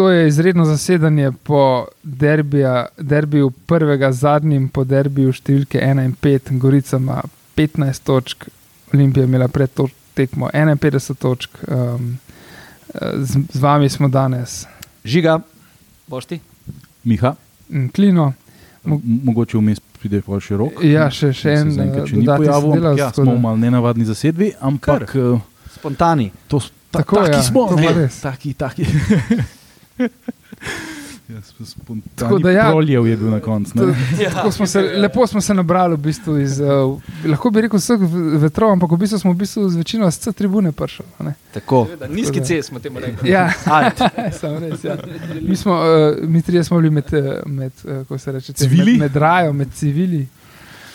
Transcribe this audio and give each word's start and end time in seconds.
to 0.00 0.10
je 0.10 0.28
izredno 0.28 0.64
zasedanje 0.64 1.32
po 1.42 1.86
derbija, 2.02 2.86
derbiju 2.98 3.50
prvega, 3.50 4.12
zadnjim 4.12 4.70
po 4.72 4.84
derbiju 4.88 5.34
številke 5.36 5.76
1 5.76 6.00
in 6.06 6.14
5, 6.16 6.54
Gorica 6.56 6.96
ima 6.96 7.18
15 7.56 8.00
točk, 8.08 8.46
Olimpija 8.94 9.26
je 9.26 9.28
imela 9.28 9.48
pred 9.52 9.68
to 9.76 9.90
tekmo 10.16 10.48
51 10.54 11.18
točk. 11.20 11.60
Um, 11.68 12.16
z, 12.94 13.44
z 13.52 13.60
vami 13.60 13.92
smo 13.92 14.08
danes. 14.08 14.64
Žiga, 15.04 15.36
bošti. 16.08 16.40
Miha. 17.04 17.34
Klino. 17.92 18.32
Mo 18.88 19.02
mogoče 19.04 19.60
vmes 19.60 19.84
pride 20.00 20.24
pa 20.24 20.40
še 20.40 20.56
rok. 20.64 20.80
Ja, 20.80 21.10
še, 21.12 21.34
še 21.36 21.58
en 21.60 21.76
zaenkrat, 21.76 22.08
če 22.08 22.24
ni 22.24 22.24
pojavil, 22.24 22.90
ja, 22.96 23.12
smo 23.12 23.36
malo 23.36 23.60
nenavadni 23.60 24.08
zasedbi, 24.08 24.54
ampak 24.64 25.10
Kar. 25.12 25.38
spontani. 25.76 26.32
To, 26.48 26.64
ta, 26.88 27.02
Tako, 27.02 27.20
taki 27.26 27.36
ja, 27.36 27.46
smo, 27.52 27.68
ne, 27.76 28.10
taki, 28.16 28.56
taki. 28.56 28.88
Ja, 31.34 31.40
Tako 32.14 32.38
da 32.38 32.50
ja. 32.50 32.68
proljev 32.70 33.06
je 33.06 33.16
bil 33.16 33.30
na 33.30 33.40
koncu. 33.40 33.72
ne. 33.74 33.94
Tako 34.34 34.50
smo 34.50 34.66
se, 34.66 34.80
lepo 34.80 35.26
smo 35.26 35.40
se 35.40 35.54
nabrali, 35.54 35.94
v 35.94 35.98
bistvu 35.98 36.38
iz, 36.38 36.60
uh, 36.60 37.00
lahko 37.24 37.50
bi 37.50 37.60
rekel, 37.60 37.78
vseh 37.78 38.00
vetrov, 38.42 38.72
ampak 38.72 38.90
v 38.90 38.96
bistvu 38.96 39.18
smo 39.18 39.32
v 39.32 39.36
bistvu 39.44 39.68
z 39.68 39.76
večino 39.76 40.10
z 40.10 40.18
C 40.18 40.32
tribune 40.32 40.72
prišli. 40.72 41.04
a 41.18 41.24
ne. 41.24 41.34
Tako. 41.54 41.86
Nizki 42.08 42.40
C 42.44 42.62
smo 42.62 42.78
temu 42.80 43.00
rekli. 43.00 43.30
Ja, 43.30 43.52
Alt. 43.64 44.02
samo 44.40 44.58
res. 44.58 44.84
Ja. 44.84 44.96
Mi, 45.40 45.56
smo, 45.56 45.72
uh, 45.74 46.28
mi 46.28 46.42
trije 46.42 46.64
smo 46.64 46.80
bili 46.80 46.90
med, 46.90 47.14
eh, 47.14 47.42
med, 47.46 47.72
uh, 47.84 47.90
kako 47.98 48.18
se 48.18 48.32
reče, 48.32 48.52
Civili? 48.52 48.92
med, 48.92 49.00
med 49.00 49.16
rajo, 49.16 49.52
med 49.52 49.68
civili. 49.74 50.26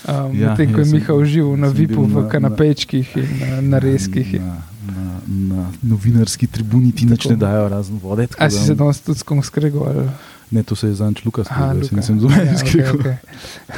Um, 0.05 0.36
Ja, 0.36 0.50
Medtem 0.54 0.73
ko 0.73 0.80
je 0.80 0.86
Miha 0.86 1.14
užival 1.14 1.58
na 1.58 1.68
vipu, 1.68 2.05
v 2.05 2.22
na- 2.22 2.30
kanapejčkih 2.30 3.18
in 3.18 3.30
na, 3.40 3.62
na 3.62 3.77
reskih. 3.80 4.38
Na, 4.38 4.62
na, 4.86 5.04
na 5.26 5.62
novinarski 5.82 6.48
tribuni 6.48 6.91
ti 6.91 7.05
nič 7.05 7.26
ne 7.26 7.36
dajo, 7.36 7.70
razen 7.70 7.98
vode. 7.98 8.27
A 8.38 8.49
si 8.49 8.62
se 8.62 8.76
danes 8.76 9.02
tudi 9.02 9.20
s 9.20 9.23
kom 9.23 9.41
skregal? 9.41 9.82
ali? 9.88 10.05
Ne, 10.52 10.62
to 10.63 10.76
se 10.76 10.88
je 10.88 10.94
zanč 10.94 11.26
Lukas, 11.26 11.49
jaz 11.49 11.90
se 11.90 11.96
nisem 11.96 12.20
zunaj 12.22 12.46
Ja, 12.46 12.54
okej, 12.54 12.70
skregal. 12.70 12.96
okej. 12.96 13.15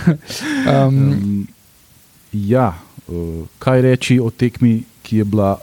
um, 0.67 0.95
Um, 1.13 1.47
ja, 2.33 2.75
uh, 3.07 3.47
kaj 3.59 3.81
reči 3.81 4.19
o 4.19 4.27
tekmi, 4.27 4.83
ki 5.03 5.17
je 5.17 5.25
bila, 5.25 5.55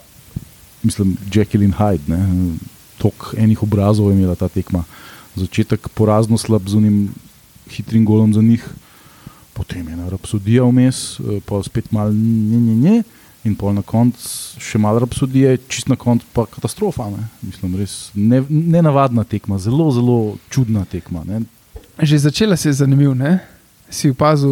mislim, 0.83 1.13
in 1.53 1.73
Hyde. 1.73 2.09
ne, 2.09 2.57
Tok 2.97 3.35
enih 3.37 3.61
obrazov 3.63 4.09
je 4.09 4.17
imela 4.17 4.35
ta 4.35 4.47
tekma. 4.49 4.81
Začetek 5.35 5.89
porazno 5.93 6.37
slab 6.37 6.65
z 6.65 6.73
unim 6.73 7.13
hitrim 7.69 8.05
golom 8.05 8.33
za 8.33 8.41
njih, 8.41 8.63
potem 9.55 9.87
je 9.87 9.95
ena 9.95 10.09
rapsodija 10.11 10.67
vmes, 10.67 11.19
eh, 11.19 11.39
pa 11.47 11.61
spet 11.63 11.91
malo 11.95 12.11
ne, 12.13 12.59
ne, 12.59 12.75
ne. 12.75 13.03
In 13.45 13.53
pol 13.53 13.75
na 13.77 13.83
koncu 13.85 14.59
še 14.61 14.79
malo 14.81 15.03
rapsodije, 15.03 15.59
čist 15.69 15.89
na 15.91 15.95
koncu 16.01 16.25
pa 16.33 16.47
katastrofa. 16.49 17.05
Ne? 17.13 17.27
Mislim, 17.45 17.75
res 17.77 18.09
ne, 18.17 18.41
nenavadna 18.49 19.23
tekma, 19.23 19.59
zelo, 19.61 19.91
zelo 19.93 20.17
čudna 20.49 20.85
tekma. 20.89 21.21
Ne? 21.29 21.43
Že 22.01 22.23
začela 22.25 22.57
se 22.57 22.71
je 22.71 22.79
zanimivo, 22.81 23.13
ne? 23.13 23.37
Si 23.95 24.09
opazil, 24.09 24.51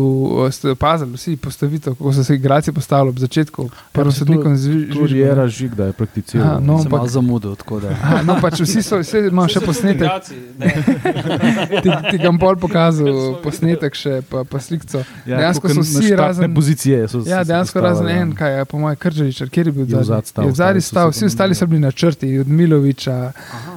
ste 0.50 0.70
opazili 0.70 1.12
vsi 1.14 1.36
postavitev, 1.38 1.94
kako 1.94 2.14
so 2.14 2.24
se 2.24 2.36
igralci 2.36 2.72
postavili 2.72 3.10
ob 3.10 3.18
začetku, 3.18 3.66
prvo 3.92 4.08
Ja, 4.08 4.12
sodnikom 4.14 4.54
To 4.94 5.06
je 5.06 5.26
era 5.26 5.48
žig, 5.50 5.76
da 5.76 5.86
je 5.86 5.94
prakticiral. 5.94 6.48
Aha, 6.48 6.60
no, 6.62 6.74
ampak- 6.76 6.92
malo 6.94 7.08
zamudil, 7.10 7.56
tako 7.56 7.80
da. 7.80 7.90
Aha, 7.92 8.22
no, 8.24 8.38
pač 8.40 8.62
vsi 8.62 8.82
so, 8.82 9.00
vse 9.00 9.20
imamo 9.22 9.48
še 9.48 9.60
posnetek, 9.60 10.08
ti, 11.84 11.90
ti 12.12 12.18
ga 12.18 12.32
bom 12.32 12.58
pokazal, 12.58 13.12
posnetek 13.46 13.94
še, 13.94 14.22
pa, 14.24 14.44
pa 14.44 14.60
slikco. 14.60 15.04
Ja, 15.26 15.38
Dejansko 15.38 15.70
so 15.70 15.82
vsi 15.82 16.16
razen- 16.16 16.54
pozicije. 16.54 17.08
So, 17.08 17.18
Ja, 17.20 17.42
se 17.42 17.50
dejansko 17.50 17.82
razen 17.82 18.08
ja. 18.08 18.22
en, 18.22 18.32
kaj 18.34 18.54
je 18.54 18.66
po 18.66 18.80
mojem 18.80 18.96
Kržaličar, 18.98 19.50
kjer 19.50 19.68
je 19.68 19.74
bil 19.74 19.86
Je 19.90 20.04
zadnji? 20.04 20.46
Je 20.46 20.54
zadnji 20.54 20.82
se 20.82 20.96
vsi 21.10 21.26
ostali 21.26 21.56
so 21.56 21.68
bili 21.68 21.82
na 21.82 21.92
črti, 21.94 22.40
od 22.40 22.48
Miloviča, 22.50 23.32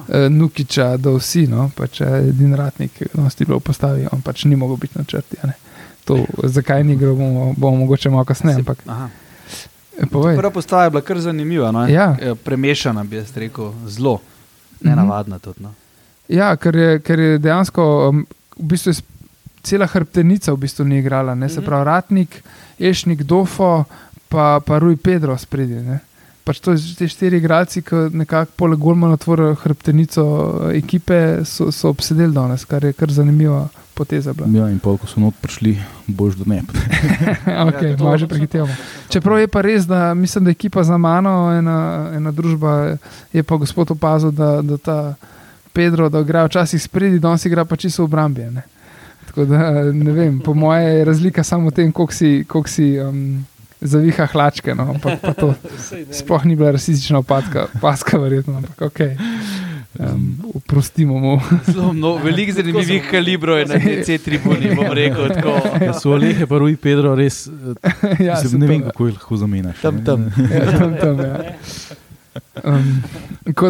eh, 0.07 0.29
Nukiča 0.29 0.97
do 0.97 1.15
vsi, 1.15 1.47
no, 1.47 1.69
pač 1.75 2.01
eh, 2.01 2.29
edin 2.29 2.55
ratnik, 2.55 2.91
no, 3.13 3.29
sti 3.29 3.45
bilo 3.45 3.59
postavi, 3.59 4.07
on 4.11 4.21
pač 4.21 4.45
ni 4.45 4.55
mogel 4.55 4.77
biti 4.77 4.95
na 4.95 5.03
črti. 5.03 5.37
a 5.37 5.47
ne. 5.47 5.56
To, 6.07 6.15
zakaj 6.45 6.83
ni 6.83 6.93
igral, 6.93 7.13
bomo, 7.13 7.53
bomo 7.53 7.77
mogoče 7.77 8.09
malo 8.09 8.23
kasneje, 8.23 8.55
ampak 8.57 8.79
Aha. 8.87 9.09
povej. 10.07 10.37
Prva 10.37 10.51
postava 10.51 10.83
je 10.83 10.89
bila 10.89 11.01
kar 11.01 11.19
zanimiva. 11.19 11.71
No? 11.71 11.83
Ja. 11.85 12.15
Eh, 12.17 12.35
Premešana 12.35 13.03
bi 13.03 13.15
jaz 13.15 13.33
rekel, 13.35 13.73
zelo 13.87 14.19
nenavadna 14.81 15.39
tudi. 15.39 15.59
No? 15.59 15.73
Ja, 16.27 16.55
ker 16.55 16.75
je, 16.75 16.99
ker 16.99 17.19
je 17.19 17.37
dejansko 17.39 17.83
um, 18.09 18.25
v 18.57 18.63
bistvu 18.65 18.93
cela 19.61 19.85
hrbtenica 19.85 20.53
v 20.53 20.57
bistvu 20.57 20.85
ni 20.85 20.99
igrala. 20.99 21.35
Ne? 21.35 21.49
Se 21.49 21.59
Mhm. 21.59 21.65
pravi, 21.65 21.85
Ratnik, 21.85 22.43
Ešnik, 22.79 23.23
Dofo, 23.23 23.83
pa, 24.29 24.59
pa 24.59 24.77
Rui 24.77 24.95
Pedro 24.95 25.37
spredi. 25.37 25.73
Ne? 25.75 25.99
Pač 26.43 26.59
to, 26.59 26.71
je- 26.71 26.95
te 26.95 27.07
štiri 27.07 27.37
igralci, 27.37 27.81
ki 27.81 27.95
nekako 28.13 28.51
poleg 28.55 28.79
Golmana 28.79 29.17
tvorijo 29.17 29.55
hrbtenico 29.55 30.23
eh, 30.63 30.77
ekipe, 30.77 31.19
so, 31.43 31.71
so 31.71 31.89
obsedeli 31.89 32.31
danes, 32.33 32.63
kar 32.65 32.83
je 32.83 32.93
kar 32.93 33.11
zanimiva 33.11 33.67
poteza. 33.97 34.33
bila. 34.33 34.47
Ja, 34.53 34.69
in 34.69 34.77
pol, 34.79 34.99
ko 35.01 35.09
so 35.09 35.19
not 35.19 35.33
prišli, 35.41 35.73
boš 36.07 36.37
do 36.37 36.45
ne. 36.45 36.61
okay, 37.69 37.95
Ja, 37.95 37.97
malo 37.97 38.17
že 38.17 38.29
prehitevamo. 38.29 38.75
Čeprav 39.09 39.41
je 39.41 39.49
pa 39.49 39.65
res, 39.65 39.89
da 39.89 40.13
mislim, 40.13 40.45
da 40.45 40.53
je 40.53 40.59
ekipa 40.59 40.83
za 40.83 40.97
mano, 40.97 41.49
ena, 41.57 42.11
ena 42.15 42.31
družba, 42.31 42.97
je 43.33 43.43
pa 43.43 43.57
gospod 43.57 43.97
opazil, 43.97 44.31
da, 44.31 44.61
da 44.61 44.77
ta 44.77 44.99
Pedro, 45.73 46.09
da 46.09 46.21
igra 46.21 46.45
včasih 46.45 46.81
spredi, 46.81 47.19
danes 47.19 47.45
igra 47.45 47.65
pa 47.65 47.75
čisto 47.75 48.03
v 48.03 48.09
obrambi. 48.09 48.43
a 48.43 48.51
Ne? 48.51 48.63
Tako 49.27 49.45
da 49.45 49.91
ne 49.93 50.11
vem, 50.11 50.39
po 50.39 50.53
moje 50.53 50.97
je 50.97 51.05
razlika 51.05 51.43
samo 51.43 51.69
v 51.69 51.73
tem, 51.73 51.91
koliko 51.91 52.13
si, 52.13 52.45
koliko 52.47 52.69
si 52.69 52.99
um, 52.99 53.45
zaviha 53.81 54.25
hlačke. 54.25 54.75
No? 54.75 54.89
Ampak 54.95 55.21
pa 55.21 55.33
to 55.33 55.53
sploh 56.19 56.45
ni 56.45 56.55
bila 56.55 56.71
rasistična 56.71 57.19
opaska, 57.19 57.67
paska 57.81 58.17
verjetno, 58.17 58.57
ampak 58.57 58.81
ok. 58.81 58.99
Um, 59.99 60.37
oprostimo 60.53 61.19
mu. 61.19 61.41
Zelo 61.65 61.93
no, 61.93 62.15
veliko 62.15 62.53
zanimivih 62.53 63.07
kalibrov 63.11 63.57
je 63.57 63.65
na 63.65 63.75
DC 63.75 64.19
tribuni, 64.23 64.75
bom 64.75 64.91
rekel. 64.93 65.27
Tako. 65.33 65.55
Ja, 65.85 65.93
so 65.93 66.13
Alehe, 66.13 66.45
pa 66.45 66.57
Rui 66.57 66.75
Pedro, 66.77 67.15
res. 67.15 67.47
eh, 67.47 68.21
ja, 68.27 68.37
mislim, 68.43 68.61
ne 68.61 68.67
vem, 68.67 68.83
kako 68.83 69.07
jih 69.07 69.15
lahko 69.17 69.37
zamenjaš. 69.37 69.81
Tam, 69.81 70.03
tam. 70.05 70.27
Ja, 70.51 70.65
tam, 70.77 70.97
tam, 71.01 71.19
ja. 71.19 71.55
Um, 72.63 73.03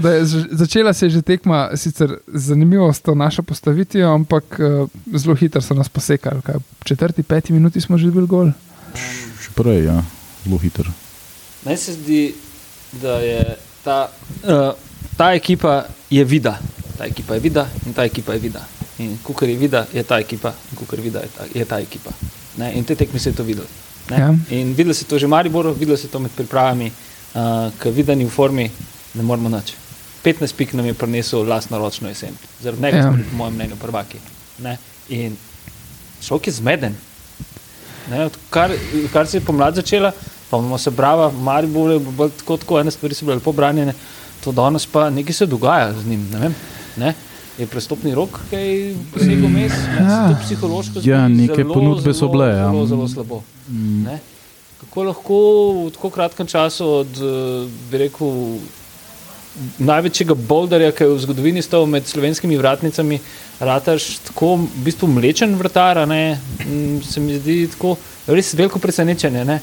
je 0.03 0.25
začela 0.51 0.93
se 0.93 1.05
je 1.05 1.09
že 1.09 1.21
tekma, 1.21 1.69
sicer 1.75 2.17
zanimivo 2.27 2.93
s 2.93 3.01
to 3.01 3.15
našo 3.15 3.43
postavitvijo, 3.43 4.13
ampak 4.13 4.59
uh, 4.59 4.89
zelo 5.15 5.35
hitro 5.35 5.61
so 5.61 5.73
nas 5.73 5.89
posekali. 5.89 6.41
Kaj, 6.41 6.55
četrti, 6.83 7.23
peti 7.23 7.53
minuti 7.53 7.81
smo 7.81 7.97
že 7.97 8.11
bili 8.11 8.27
gol. 8.27 8.51
Še 9.43 9.55
prej, 9.55 9.85
ja, 9.85 10.03
zelo 10.43 10.57
hiter. 10.57 10.91
Meni 11.65 11.77
se 11.77 11.93
zdi, 11.93 12.35
da 13.01 13.19
je 13.19 13.55
ta, 13.83 14.09
uh, 14.43 14.75
ta 15.17 15.33
ekipa 15.33 15.85
je 16.09 16.23
vida. 16.23 16.59
Ta 16.97 17.05
ekipa 17.05 17.33
je 17.33 17.39
vida 17.39 17.67
in 17.85 17.93
ta 17.93 18.03
ekipa 18.03 18.33
je 18.33 18.39
vida. 18.39 18.67
In 18.99 19.17
kukar 19.23 19.49
je 19.49 19.55
vida, 19.57 19.85
je 19.93 20.03
ta 20.03 20.19
ekipa, 20.19 20.53
in 20.71 20.77
kukar 20.77 20.99
vida 21.01 21.19
je 21.19 21.29
ta, 21.37 21.43
je 21.53 21.65
ta 21.65 21.79
ekipa. 21.79 22.11
Ne? 22.57 22.73
In 22.73 22.83
te 22.83 22.95
tekme 22.95 23.19
se 23.19 23.29
je 23.29 23.35
to 23.35 23.43
videlo. 23.43 23.67
Ja. 24.09 24.33
In 24.49 24.73
videlo 24.73 24.93
se 24.93 25.05
to 25.05 25.19
že 25.19 25.25
v 25.25 25.29
Mariboru, 25.29 25.73
videlo 25.73 25.97
se 25.97 26.07
to 26.07 26.19
med 26.19 26.31
pripravami, 26.31 26.91
uh, 26.91 27.71
ki 27.79 27.91
videni 27.91 28.25
v 28.25 28.29
formi, 28.29 28.71
ne 29.13 29.23
moramo 29.23 29.49
nič. 29.49 29.75
15 30.23 30.55
pik 30.55 30.73
nam 30.73 30.85
je 30.85 30.93
prinesel 30.93 31.45
lastno 31.47 31.77
ročno 31.77 32.09
jesen, 32.09 32.33
zaradi 32.61 32.81
njega 32.81 32.97
Ja. 32.97 33.11
po 33.11 33.37
mojem 33.37 33.53
mnenju, 33.53 33.75
prvaki. 33.75 34.17
Ne? 34.59 34.77
In 35.09 35.37
šok 36.21 36.47
je 36.47 36.53
zmeden. 36.53 36.95
Ne, 38.09 38.25
odkar, 38.25 38.71
kar 39.13 39.27
se 39.27 39.37
je 39.37 39.41
pomlad 39.41 39.75
začela, 39.75 40.11
pa 40.49 40.57
imamo 40.57 40.77
se 40.77 40.91
brava, 40.91 41.31
Maribor 41.31 41.91
je 41.91 41.99
bolj 41.99 42.29
tako, 42.39 42.57
tako, 42.57 42.79
ene 42.79 42.91
stvari 42.91 43.15
so 43.15 43.25
bile 43.25 43.35
lepo 43.35 43.51
branjene, 43.51 43.93
to 44.47 44.53
danes 44.53 44.85
pa 44.87 45.09
nekaj 45.11 45.33
se 45.35 45.45
dogaja 45.47 45.91
z 45.93 46.05
njim. 46.05 46.23
Ne 46.31 46.39
vem, 46.39 46.55
ne? 46.97 47.13
Je 47.57 47.65
prestopni 47.65 48.13
rok, 48.13 48.39
kaj 48.51 48.67
posebej 49.11 49.35
vmes, 49.43 49.73
ne, 49.73 49.99
se 49.99 50.03
Ja. 50.05 50.17
to 50.29 50.35
psihološko 50.43 50.99
Ja, 50.99 51.21
zgodi 51.21 51.41
neke 51.41 51.55
zelo, 51.57 51.73
ponudbe 51.73 52.13
so 52.13 52.19
zelo, 52.19 52.31
bile, 52.31 52.47
ja. 52.47 52.65
Zelo, 52.65 52.85
zelo 52.85 53.07
slabo. 53.07 53.41
Mm, 53.67 54.03
Ne? 54.03 54.19
Kako 54.77 55.03
lahko 55.03 55.37
v 55.79 55.91
tako 55.91 56.09
kratkem 56.09 56.47
času 56.47 56.85
od, 56.99 57.13
eh, 57.17 57.31
bi 57.89 57.97
rekel, 57.97 58.29
največjega 59.79 60.35
boldarja, 60.37 60.91
ki 60.91 61.03
je 61.03 61.09
v 61.09 61.19
zgodovini 61.19 61.61
stal 61.61 61.85
med 61.85 62.05
slovenskimi 62.05 62.57
vratnicami, 62.57 63.17
rataš 63.59 64.19
tako 64.21 64.55
v 64.57 64.83
bistvu 64.85 65.07
mlečen 65.09 65.55
vrtar, 65.55 66.03
ne, 66.05 66.37
Mm, 66.61 67.01
se 67.01 67.19
mi 67.19 67.39
zdi 67.39 67.67
tako 67.67 67.95
res 68.27 68.53
veliko 68.53 68.79
presenečenje. 68.79 69.45
Ne? 69.45 69.59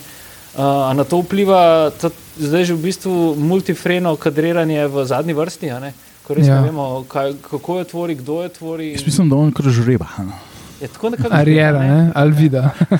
Uh, 0.54 0.94
na 0.94 1.04
to 1.04 1.18
vpliva 1.18 1.90
zdaj 2.38 2.64
že 2.64 2.74
v 2.74 2.82
bistvu 2.82 3.34
multifreno 3.34 4.16
kadriranje 4.16 4.86
v 4.86 5.04
zadnji 5.06 5.34
vrsti, 5.34 5.66
ne? 5.82 5.92
ko 6.22 6.34
res 6.34 6.46
Ja. 6.46 6.54
ja. 6.54 6.60
ne 6.60 6.70
vemo, 6.70 7.04
kaj, 7.08 7.34
kako 7.42 7.78
jo 7.78 7.84
tvori, 7.84 8.14
kdo 8.14 8.42
jo 8.42 8.48
tvori. 8.48 8.92
Jaz 8.92 9.06
mislim, 9.06 9.28
da 9.28 9.36
on 9.36 9.52
kar 9.52 9.66
žreba. 9.66 10.06
no. 10.18 10.32
Je 10.80 10.88
tako 10.88 11.10
nekako 11.10 11.34
Ariera, 11.34 11.82
ne? 11.82 12.12
Alvida. 12.14 12.70
Uh, 12.90 12.98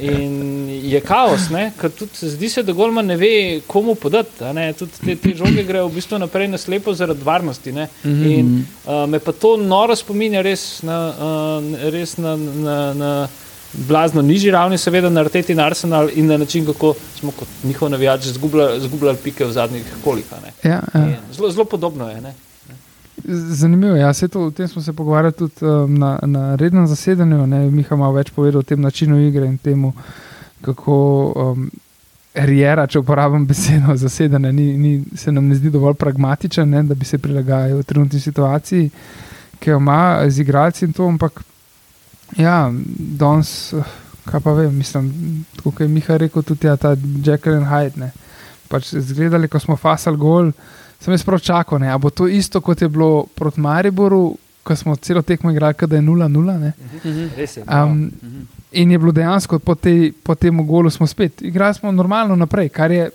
in 0.12 0.68
je 0.82 1.00
kaos, 1.00 1.48
ne? 1.50 1.72
ker 1.80 1.90
tudi 1.90 2.28
zdi 2.28 2.48
se, 2.48 2.62
da 2.62 2.72
Golman 2.72 3.06
ne 3.06 3.16
ve, 3.16 3.60
komu 3.66 3.94
podati. 3.94 4.44
ne. 4.54 4.72
Tudi 4.72 4.92
te, 5.04 5.16
te 5.16 5.34
žoge 5.34 5.64
grejo 5.64 5.88
v 5.88 5.94
bistvu 5.94 6.18
naprej 6.18 6.48
na 6.48 6.58
slepo 6.58 6.94
zaradi 6.94 7.24
varnosti. 7.24 7.72
ne. 7.72 7.88
In 8.04 8.64
uh, 8.86 9.06
me 9.08 9.18
pa 9.18 9.32
to 9.32 9.56
noro 9.56 9.96
spominja 9.96 10.42
res 10.42 10.82
na, 10.82 10.98
uh, 11.08 11.90
res 11.90 12.16
na, 12.16 12.36
na, 12.36 12.78
na 12.94 13.28
blazno 13.72 14.22
nižji 14.22 14.50
ravni, 14.50 14.78
seveda 14.78 15.10
na 15.10 15.20
Arteti 15.20 15.52
in 15.52 15.60
Arsenal 15.60 16.08
in 16.14 16.26
na 16.26 16.36
način, 16.36 16.66
kako 16.66 16.94
smo 17.18 17.30
kot 17.30 17.48
njihov 17.64 17.90
navijač 17.90 18.26
zgubljali, 18.26 18.80
zgubljali 18.80 19.18
pike 19.24 19.44
v 19.44 19.52
zadnjih 19.52 19.94
kolikah. 20.04 20.38
Ja, 20.64 20.82
ja. 20.94 21.16
Zelo, 21.32 21.50
zelo 21.50 21.64
podobno 21.64 22.08
je. 22.10 22.20
Ne? 22.20 22.34
Zanimivo 23.24 23.96
je, 23.96 24.00
ja, 24.00 24.14
se 24.14 24.28
to, 24.28 24.46
o 24.46 24.50
tem 24.50 24.68
smo 24.68 24.82
se 24.82 24.92
pogovarjali 24.92 25.32
tudi 25.32 25.54
um, 25.60 25.98
na, 25.98 26.18
na 26.22 26.54
rednem 26.54 26.86
zasedanju. 26.86 27.46
Ne, 27.46 27.70
Miha 27.70 27.96
ima 27.96 28.10
več 28.10 28.30
povedal 28.30 28.60
o 28.60 28.62
tem 28.62 28.80
načinu 28.80 29.18
igre 29.28 29.46
in 29.46 29.58
temu, 29.58 29.92
kako 30.62 30.94
um, 31.36 31.70
Rijera, 32.34 32.86
če 32.86 33.00
uporabim 33.00 33.46
besedo 33.46 33.96
zasedanje, 33.96 34.52
ni, 34.52 34.66
ni, 34.78 34.92
se 35.16 35.32
nam 35.32 35.48
ne 35.48 35.56
zdi 35.58 35.70
dovolj 35.74 35.94
pragmatičen, 35.98 36.70
ne, 36.70 36.82
da 36.82 36.94
bi 36.94 37.04
se 37.04 37.18
prilagajal 37.18 37.82
trenutni 37.82 38.20
situaciji, 38.20 38.90
ki 39.58 39.70
jo 39.70 39.78
ima 39.82 40.22
z 40.28 40.44
igralci 40.44 40.84
in 40.84 40.92
to. 40.92 41.08
Ampak, 41.08 41.42
ja, 42.36 42.72
danes, 42.96 43.72
eh, 43.72 43.92
kaj 44.28 44.40
pa 44.40 44.52
vem, 44.52 44.74
mislim, 44.76 45.12
kot 45.62 45.80
je 45.80 45.88
Miha 45.88 46.16
rekel, 46.16 46.42
tudi 46.42 46.66
ja, 46.66 46.76
ta 46.76 46.96
Jekyll 47.24 47.56
and 47.56 47.66
Hyde. 47.66 48.00
Ne, 48.00 48.10
pač 48.68 48.92
zgledali, 48.94 49.48
ko 49.48 49.60
smo 49.60 49.76
fasali 49.76 50.20
gol, 50.20 50.52
sem 51.00 51.14
jaz 51.14 51.24
prav 51.24 51.40
čakal, 51.40 51.80
ne, 51.80 51.92
a 51.92 51.98
bo 51.98 52.10
to 52.10 52.28
isto, 52.28 52.60
kot 52.60 52.82
je 52.82 52.88
bilo 52.88 53.26
proti 53.34 53.60
Mariboru, 53.60 54.36
ko 54.62 54.76
smo 54.76 54.96
celo 54.96 55.22
tekmo 55.22 55.50
igrali, 55.50 55.74
da 55.86 55.96
je 55.96 56.02
0-0. 56.02 56.72
Res 57.36 57.56
je. 57.56 57.64
Um, 57.64 58.10
in 58.72 58.90
je 58.90 58.98
bilo 58.98 59.12
dejansko 59.12 59.58
po, 59.58 59.74
tej, 59.74 60.12
po 60.22 60.34
tem 60.34 60.66
golu, 60.66 60.90
smo 60.90 61.06
spet 61.06 61.42
igrali 61.42 61.74
smo 61.74 61.92
normalno 61.92 62.36
naprej, 62.36 62.68
kar 62.68 62.90
je, 62.90 63.08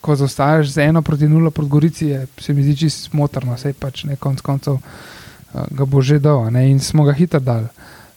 ko 0.00 0.16
zaostaješ 0.16 0.70
z 0.72 0.86
eno 0.88 1.02
proti 1.02 1.28
nula 1.28 1.50
proti 1.50 1.70
Gorici, 1.70 2.06
je, 2.06 2.26
se 2.38 2.54
mi 2.54 2.62
zdi 2.62 2.76
čisto 2.76 3.10
smotrno, 3.10 3.56
sej 3.58 3.72
pač 3.72 4.04
ne 4.04 4.16
konc 4.16 4.40
koncev 4.40 4.78
uh, 4.78 5.66
ga 5.70 5.84
bo 5.84 6.00
že 6.00 6.18
dal 6.18 6.48
ne, 6.52 6.70
in 6.70 6.80
smo 6.80 7.04
ga 7.04 7.12
hitro 7.12 7.40
dali. 7.40 7.68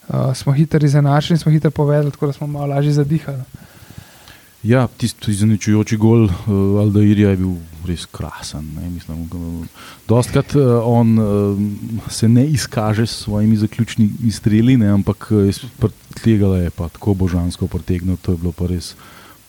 Uh, 0.09 0.33
smo 0.35 0.53
hitro 0.53 0.85
izenačili 0.85 1.35
in 1.35 1.39
smo 1.39 1.51
hitro 1.51 1.71
povedali, 1.71 2.11
tako 2.11 2.27
da 2.27 2.33
smo 2.33 2.47
malo 2.47 2.65
lažje 2.65 2.91
zadihali. 2.91 3.43
Ja, 4.63 4.87
tisti 4.87 5.31
izenačujoči 5.31 5.97
gol 5.97 6.23
uh, 6.23 6.31
Aldairja 6.81 7.29
je 7.29 7.37
bil 7.37 7.53
res 7.87 8.05
krasen. 8.05 8.65
Ne, 8.75 8.89
mislim, 8.89 9.29
dostkrat 10.07 10.55
uh, 10.55 10.81
on 10.83 11.19
uh, 11.19 11.59
se 12.09 12.29
ne 12.29 12.47
izkaže 12.47 13.05
s 13.07 13.23
svojimi 13.23 13.57
zaključnimi 13.57 14.31
streli, 14.31 14.77
ne, 14.77 14.87
ampak 14.87 15.29
tega 16.23 16.47
je 16.57 16.69
pa 16.69 16.89
tako 16.89 17.13
božansko 17.13 17.67
pretegnil, 17.67 18.17
to 18.17 18.31
je 18.31 18.37
bilo 18.37 18.51
pa 18.51 18.67
res 18.67 18.95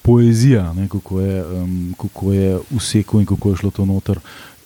poezija, 0.03 0.73
ne, 0.73 0.89
kako, 0.89 1.21
je, 1.21 1.45
um, 1.45 1.95
kako 1.99 2.33
je 2.33 2.59
vseko 2.71 3.21
in 3.21 3.27
kako 3.27 3.51
je 3.51 3.57
šlo 3.57 3.71
to 3.71 3.85
noter. 3.85 4.21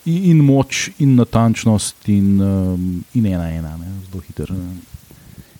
In, 0.05 0.23
in 0.31 0.43
moč, 0.45 0.89
in 0.99 1.15
natančnost, 1.15 2.09
in, 2.09 2.41
um, 2.41 3.03
in 3.13 3.25
ena, 3.25 3.49
ena, 3.49 3.77
ne, 3.77 3.95
zelo 4.09 4.21
hiter. 4.27 4.51
Ne. 4.51 4.75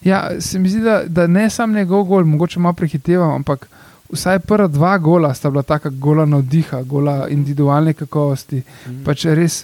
Ja, 0.06 0.42
se 0.42 0.60
mi 0.60 0.70
zdi, 0.70 0.82
da, 0.86 1.04
da 1.08 1.28
ne 1.28 1.50
samo 1.50 1.74
njegov 1.74 2.04
gol, 2.04 2.26
mogoče 2.26 2.60
malo 2.60 2.74
prehitevam, 2.74 3.32
ampak 3.36 3.68
vsaj 4.14 4.40
prva 4.40 4.68
dva 4.68 4.98
gola 4.98 5.34
sta 5.34 5.50
bila 5.50 5.64
tako 5.64 5.90
gola 5.90 6.26
navdiha, 6.26 6.84
gola 6.84 7.28
individualne 7.30 7.94
kakovosti. 7.94 8.62
Mm. 8.88 9.04
Pač 9.06 9.26
res 9.26 9.64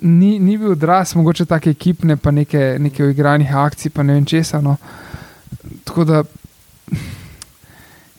ni, 0.00 0.38
ni 0.38 0.56
bil 0.58 0.72
odraz, 0.72 1.14
mogoče 1.14 1.44
tako 1.44 1.70
ekipne, 1.70 2.16
pa 2.16 2.30
neke, 2.30 2.76
neke 2.80 3.10
igranih 3.10 3.54
akcij, 3.56 3.92
pa 3.92 4.02
ne 4.02 4.16
vem 4.16 4.24
česa. 4.24 4.60
No. 4.60 4.76
Tako 5.84 6.04
da 6.04 6.22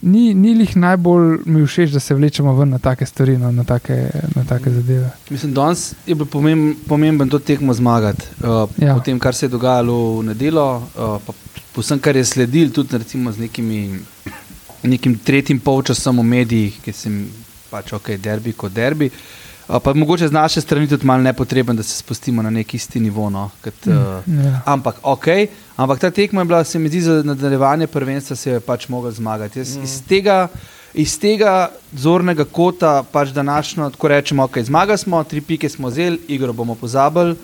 ni, 0.02 0.34
ni 0.34 0.54
jih 0.60 0.76
najbolj 0.78 1.40
mi 1.46 1.66
všeč, 1.66 1.90
da 1.98 2.00
se 2.00 2.16
vlečemo 2.16 2.54
ven 2.54 2.70
na 2.70 2.80
take 2.80 3.06
stvari, 3.06 3.38
no, 3.38 3.52
na, 3.52 3.64
take, 3.64 4.10
na 4.36 4.44
take 4.46 4.72
zadeve. 4.72 5.10
Mislim, 5.30 5.54
da 5.54 5.74
je 6.06 6.16
bil 6.16 6.26
pomemben, 6.26 6.76
pomemben 6.88 7.30
to 7.30 7.40
tekmo 7.40 7.74
zmagati. 7.74 8.24
Uh, 8.44 8.70
ja. 8.78 8.94
Po 8.94 9.02
tem, 9.02 9.20
kar 9.20 9.36
se 9.36 9.46
je 9.46 9.50
dogajalo 9.50 10.20
v 10.20 10.24
nedeljo, 10.30 10.68
uh, 10.78 11.18
pa 11.26 11.34
vsem, 11.82 12.00
kar 12.00 12.16
je 12.16 12.26
sledil, 12.26 12.72
tudi 12.72 13.00
z 13.00 13.40
nekimi 13.40 14.00
nekim 14.88 15.18
tretjim 15.18 15.60
polčasom 15.60 16.20
v 16.20 16.24
medijih, 16.24 16.78
ki 16.84 16.94
sem 16.94 17.26
pač 17.72 17.94
ok, 17.96 18.16
derbi 18.22 18.54
kot 18.54 18.74
derbi. 18.74 19.10
Pa 19.66 19.94
mogoče 19.98 20.28
z 20.30 20.34
naše 20.34 20.62
strani 20.62 20.88
tudi 20.88 21.08
malo 21.10 21.26
nepotreben, 21.26 21.76
da 21.76 21.84
se 21.84 21.98
spustimo 21.98 22.42
na 22.46 22.50
neki 22.50 22.78
isti 22.78 23.00
nivo. 23.00 23.30
No, 23.30 23.50
kot, 23.64 23.86
mm, 23.86 23.92
uh, 23.92 24.28
yeah. 24.28 24.60
Ampak 24.66 25.00
ok, 25.02 25.28
ampak 25.76 26.00
ta 26.00 26.12
tekma 26.12 26.42
je 26.42 26.46
bila, 26.46 26.64
se 26.64 26.80
mi 26.80 26.90
zdi, 26.90 27.02
za 27.02 27.24
nadaljevanje 27.26 27.88
prvenstva 27.88 28.36
se 28.36 28.52
je 28.52 28.60
pač 28.60 28.88
mogel 28.90 29.12
zmagati. 29.12 29.60
Jaz, 29.60 29.78
mm. 29.78 29.84
iz, 29.84 29.96
tega, 30.06 30.48
iz 30.94 31.18
tega 31.20 31.72
zornega 31.98 32.46
kota, 32.46 33.04
pač 33.12 33.34
današnjo, 33.34 33.90
tako 33.90 34.08
rečemo, 34.14 34.46
ok, 34.46 34.62
zmagali 34.70 35.02
smo, 35.02 35.24
tri 35.24 35.42
pike 35.42 35.70
smo 35.70 35.90
vzeli, 35.90 36.22
igro 36.28 36.54
bomo 36.54 36.76
pozabili, 36.76 37.36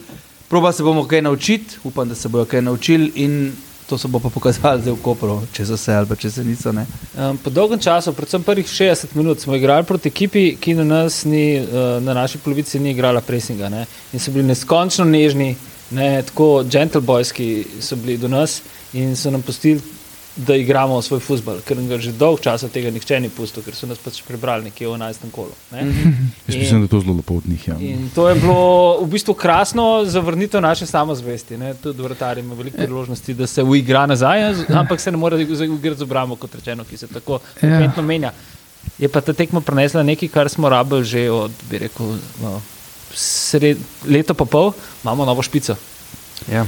proba 0.50 0.72
se 0.72 0.84
bomo 0.84 1.08
kaj 1.08 1.22
naučiti, 1.22 1.82
upam, 1.84 2.10
da 2.10 2.16
se 2.16 2.30
bojo 2.30 2.46
kaj 2.46 2.62
naučili 2.62 3.12
in 3.16 3.52
to 3.92 3.98
se 3.98 4.08
bo 4.08 4.20
pa 4.20 4.30
pokazalo 4.30 4.80
zdaj 4.80 4.94
v 4.94 5.02
Koperu, 5.04 5.34
če 5.52 5.66
so 5.68 5.76
se 5.78 5.92
ali 5.92 6.16
če 6.16 6.30
se 6.32 6.44
niso. 6.48 6.72
Um, 6.72 7.38
po 7.44 7.52
dolgem 7.52 7.80
času, 7.80 8.14
predvsem 8.16 8.44
prvih 8.48 8.68
60 8.68 9.18
minut, 9.20 9.44
smo 9.44 9.56
igrali 9.56 9.84
proti 9.84 10.08
ekipi, 10.08 10.46
ki 10.56 10.78
na, 10.80 10.86
nas 10.88 11.26
ni, 11.28 11.60
uh, 11.60 12.00
na 12.00 12.16
naši 12.16 12.40
polovici 12.40 12.80
ni 12.80 12.94
igrala 12.96 13.20
presinga. 13.22 13.68
Ne? 13.70 13.84
In 14.16 14.24
so 14.24 14.32
bili 14.32 14.48
neskončno 14.48 15.04
nežni, 15.06 15.58
ne? 15.92 16.08
tako 16.24 16.64
gentlebojski 16.64 17.50
so 17.84 18.00
bili 18.00 18.16
do 18.18 18.32
nas 18.32 18.62
in 18.94 19.12
so 19.20 19.32
nam 19.32 19.44
pustili 19.44 19.82
da 20.36 20.56
igramo 20.56 21.02
svoj 21.02 21.20
futbol, 21.20 21.60
ker 21.68 21.78
ga 21.90 21.98
že 22.00 22.12
dolgo 22.16 22.40
časa 22.40 22.70
tega 22.72 22.92
nihče 22.92 23.20
ni 23.20 23.30
pustil, 23.30 23.64
ker 23.64 23.76
so 23.76 23.88
nas 23.88 24.00
pač 24.00 24.22
prebrali 24.24 24.70
nekje 24.70 24.88
v 24.88 24.96
11. 24.96 25.28
kolu. 25.32 25.52
Ne? 25.72 25.84
Jaz 26.48 26.56
mislim, 26.56 26.80
da 26.80 26.86
je 26.86 26.92
to 26.94 27.02
zelo 27.02 27.16
lepo 27.20 27.36
od 27.36 27.50
njih. 27.50 27.68
Ja. 27.68 27.76
To 28.16 28.30
je 28.30 28.36
bilo 28.40 28.62
v 29.02 29.10
bistvu 29.12 29.34
krasno 29.34 30.06
za 30.06 30.20
vrnitev 30.20 30.62
naše 30.62 30.86
samozvesti. 30.86 31.58
Ne? 31.58 31.74
Tudi 31.74 32.04
vrtari 32.04 32.40
ima 32.40 32.56
veliko 32.56 32.78
priložnosti, 32.78 33.34
da 33.34 33.48
se 33.48 33.64
uigra 33.64 34.06
nazaj, 34.06 34.66
ampak 34.70 35.02
se 35.02 35.12
ne 35.12 35.18
more 35.18 35.42
igrati 35.42 36.00
z 36.00 36.08
obramo, 36.08 36.36
kot 36.36 36.56
rečeno, 36.56 36.88
ki 36.88 36.98
se 36.98 37.08
tako 37.08 37.40
umetno 37.62 38.04
ja. 38.04 38.08
menja. 38.08 38.32
Je 38.98 39.10
pa 39.10 39.22
ta 39.22 39.34
tekma 39.34 39.62
prenesla 39.62 40.04
nekaj, 40.04 40.30
kar 40.30 40.50
smo 40.50 40.70
rabili 40.70 41.06
že 41.06 41.30
od, 41.32 41.52
bi 41.70 41.78
rekel, 41.78 42.16
no, 42.42 42.62
sred, 43.14 43.78
leto 44.08 44.34
pa 44.34 44.46
pol, 44.46 44.72
imamo 45.04 45.26
novo 45.26 45.44
špico. 45.44 45.76
Ja. 46.52 46.66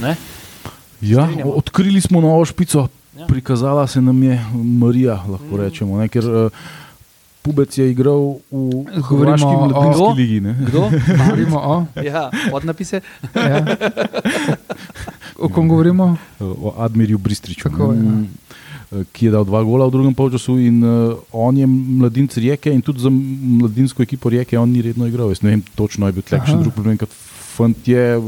Ja, 1.02 1.28
odkrili 1.44 2.02
smo 2.02 2.22
novo 2.22 2.46
špico, 2.46 2.88
Ja. 3.18 3.28
Prikazala 3.28 3.88
se 3.88 4.02
nam 4.02 4.24
je 4.24 4.40
Marija, 4.54 5.24
lahko 5.28 5.52
mm. 5.52 5.60
rečemo. 5.60 6.00
Ne, 6.00 6.08
ker, 6.08 6.26
uh, 6.26 6.64
Pubec 7.44 7.78
je 7.78 7.90
igral 7.92 8.40
v 8.48 8.86
Hrvaški 9.04 9.52
mladinski 9.52 10.12
ligi. 10.16 10.40
Ne? 10.40 10.56
Kdo? 10.64 10.88
Govorimo 11.20 11.60
o. 11.60 11.86
Ja, 12.00 12.32
podnapise. 12.52 13.02
ja. 13.36 13.60
O 15.36 15.50
kom 15.50 15.68
govorimo? 15.68 16.16
O 16.40 16.74
Admirju 16.78 17.18
Bristriču. 17.18 17.70
Kako, 17.70 17.94
ja. 17.94 18.24
Eh, 18.94 19.04
ki 19.12 19.26
je 19.26 19.32
dal 19.34 19.44
dva 19.44 19.64
gola 19.64 19.88
v 19.90 19.92
drugem 19.92 20.14
polčasu, 20.16 20.56
in 20.62 20.84
uh, 20.84 21.20
on 21.32 21.58
je 21.58 21.68
mladinec 21.68 22.38
Rijeke, 22.38 22.72
in 22.72 22.82
tudi 22.82 23.04
za 23.04 23.10
mladinsko 23.10 24.04
ekipo 24.04 24.30
Rijeke 24.30 24.60
on 24.60 24.72
ni 24.72 24.82
redno 24.82 25.08
igral. 25.08 25.32
Jaz 25.34 25.42
ne 25.42 25.50
vem, 25.50 25.64
točno 25.76 26.08
je 26.08 26.16
bil 26.16 26.24
tleh 26.24 26.46
še 26.46 26.58
drug 26.62 26.74
problem, 26.76 26.98
kot 27.02 27.12
fant 27.54 27.88
je 27.88 28.22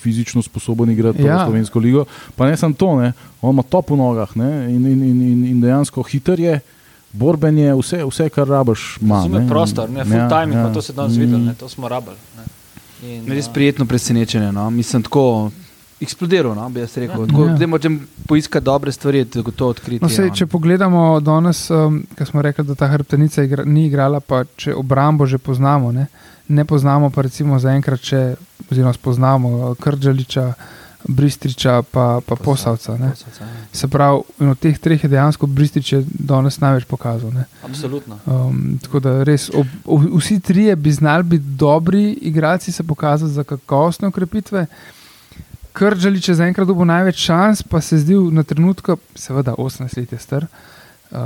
fizično 0.00 0.42
sposoben 0.42 0.90
igrati 0.90 1.22
ja. 1.22 1.44
slovensko 1.44 1.78
ligo. 1.78 2.04
Pa 2.36 2.46
ne 2.46 2.56
samo 2.56 2.74
to, 2.74 2.96
ne? 3.00 3.12
on 3.40 3.54
ima 3.54 3.62
top 3.62 3.90
v 3.90 3.96
nogah 3.96 4.36
in, 4.36 4.86
in, 4.86 4.86
in, 4.86 5.22
in, 5.22 5.44
in 5.44 5.60
dejansko 5.60 6.02
hiter 6.02 6.40
je. 6.40 6.60
Borben 7.12 7.58
je 7.58 7.74
vse, 7.74 8.02
vse 8.04 8.28
kar 8.28 8.48
rabiš. 8.48 8.98
Zame 9.00 9.46
prostor, 9.48 9.90
ne 9.90 10.04
full 10.04 10.18
ja, 10.18 10.28
time, 10.28 10.56
ja. 10.56 10.72
to 10.72 10.82
se 10.82 10.92
danes 10.92 11.16
mm. 11.16 11.20
videl, 11.20 11.54
to 11.60 11.68
smo 11.68 11.88
rabili. 11.88 12.16
Res 13.28 13.48
prijetno 13.48 13.86
presenečenje. 13.86 14.52
No? 14.52 14.70
Mislim, 14.70 15.02
tako 15.02 15.50
eksplodiral, 16.00 16.54
no? 16.54 16.68
bi 16.68 16.80
jaz 16.80 16.96
rekel. 17.00 17.24
Ja. 17.24 17.54
Da 17.56 17.66
močem 17.66 18.00
poiskati 18.28 18.64
dobre 18.64 18.92
stvari, 18.92 19.24
da 19.24 19.42
to 19.42 19.68
odkriti. 19.68 20.04
No, 20.04 20.10
sej, 20.12 20.30
če 20.34 20.46
pogledamo 20.46 21.20
danes, 21.24 21.70
um, 21.70 22.02
ki 22.18 22.26
smo 22.28 22.42
rekli, 22.44 22.66
da 22.68 22.74
ta 22.74 22.90
hrbtenica 22.92 23.46
igra, 23.46 23.64
ni 23.64 23.86
igrala, 23.86 24.20
pa 24.20 24.44
če 24.56 24.74
obrambo 24.76 25.26
že 25.26 25.38
poznamo. 25.38 25.92
Ne? 25.92 26.08
ne 26.48 26.64
poznamo 26.64 27.10
pa 27.10 27.22
recimo 27.22 27.58
zaenkrat, 27.58 28.00
če 28.00 28.20
oziroma 28.70 28.92
spoznamo 28.92 29.74
Krdžaliča, 29.74 30.52
Bristriča, 31.08 31.82
pa, 31.82 32.20
pa 32.26 32.36
Posavca. 32.36 32.92
posavca 32.92 33.44
ja. 33.44 33.48
Se 33.72 33.88
pravi, 33.88 34.20
od 34.38 34.58
teh 34.58 34.78
treh 34.78 35.04
je 35.04 35.08
dejansko 35.08 35.46
Bristrič 35.46 35.94
danes 36.08 36.60
največ 36.60 36.84
pokazal. 36.84 37.30
Ne? 37.30 37.44
Absolutno. 37.62 38.18
Um, 38.26 38.78
tako 38.82 39.00
da 39.00 39.22
res, 39.24 39.50
ob, 39.54 39.66
ob, 39.84 40.06
vsi 40.18 40.40
trije 40.40 40.76
bi 40.76 40.92
znali 40.92 41.22
biti 41.22 41.44
dobri 41.44 42.10
igralci, 42.12 42.72
se 42.72 42.82
pokazati 42.82 43.32
za 43.32 43.44
kakovostne 43.44 44.08
ukrepitve. 44.08 44.66
Krdžalič 45.72 46.28
je 46.28 46.34
zaenkrat 46.34 46.66
dobil 46.66 46.88
največ 46.88 47.16
šans, 47.16 47.62
pa 47.62 47.80
se 47.80 47.98
zdi 47.98 48.14
na 48.14 48.42
trenutku, 48.42 48.96
seveda 49.14 49.54
18 49.54 49.98
let 49.98 50.12
je 50.12 50.18
star. 50.18 50.42
Uh, 50.42 50.75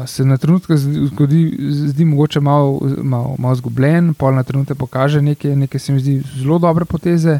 se 0.07 0.25
na 0.25 0.37
trenutek 0.37 0.77
zgodi, 0.77 1.57
zdi 1.71 2.05
mogoče 2.05 2.41
malo, 2.41 2.81
malo, 3.03 3.35
malo 3.39 3.55
zgubljen, 3.55 4.15
pol 4.15 4.35
na 4.35 4.43
trenutek 4.43 4.79
pokaže 4.79 5.23
nekaj, 5.23 5.57
nekaj 5.57 5.81
se 5.81 5.93
mi 5.93 6.01
zdi 6.01 6.23
zelo 6.37 6.59
dobre 6.59 6.85
poteze. 6.85 7.39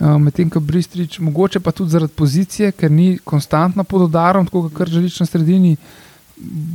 Medtem 0.00 0.50
ko 0.50 0.60
Bristrič, 0.60 1.18
mogoče 1.18 1.60
pa 1.60 1.72
tudi 1.72 1.90
zaradi 1.90 2.12
pozicije, 2.12 2.72
ker 2.72 2.90
ni 2.90 3.18
konstantno 3.24 3.84
pod 3.84 4.02
udarom, 4.02 4.46
tako 4.46 4.68
kot 4.70 4.88
želiš 4.88 5.20
na 5.20 5.26
sredini, 5.26 5.76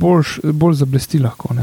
bolj, 0.00 0.52
bolj 0.52 0.74
zablesti 0.74 1.18
lahko. 1.18 1.54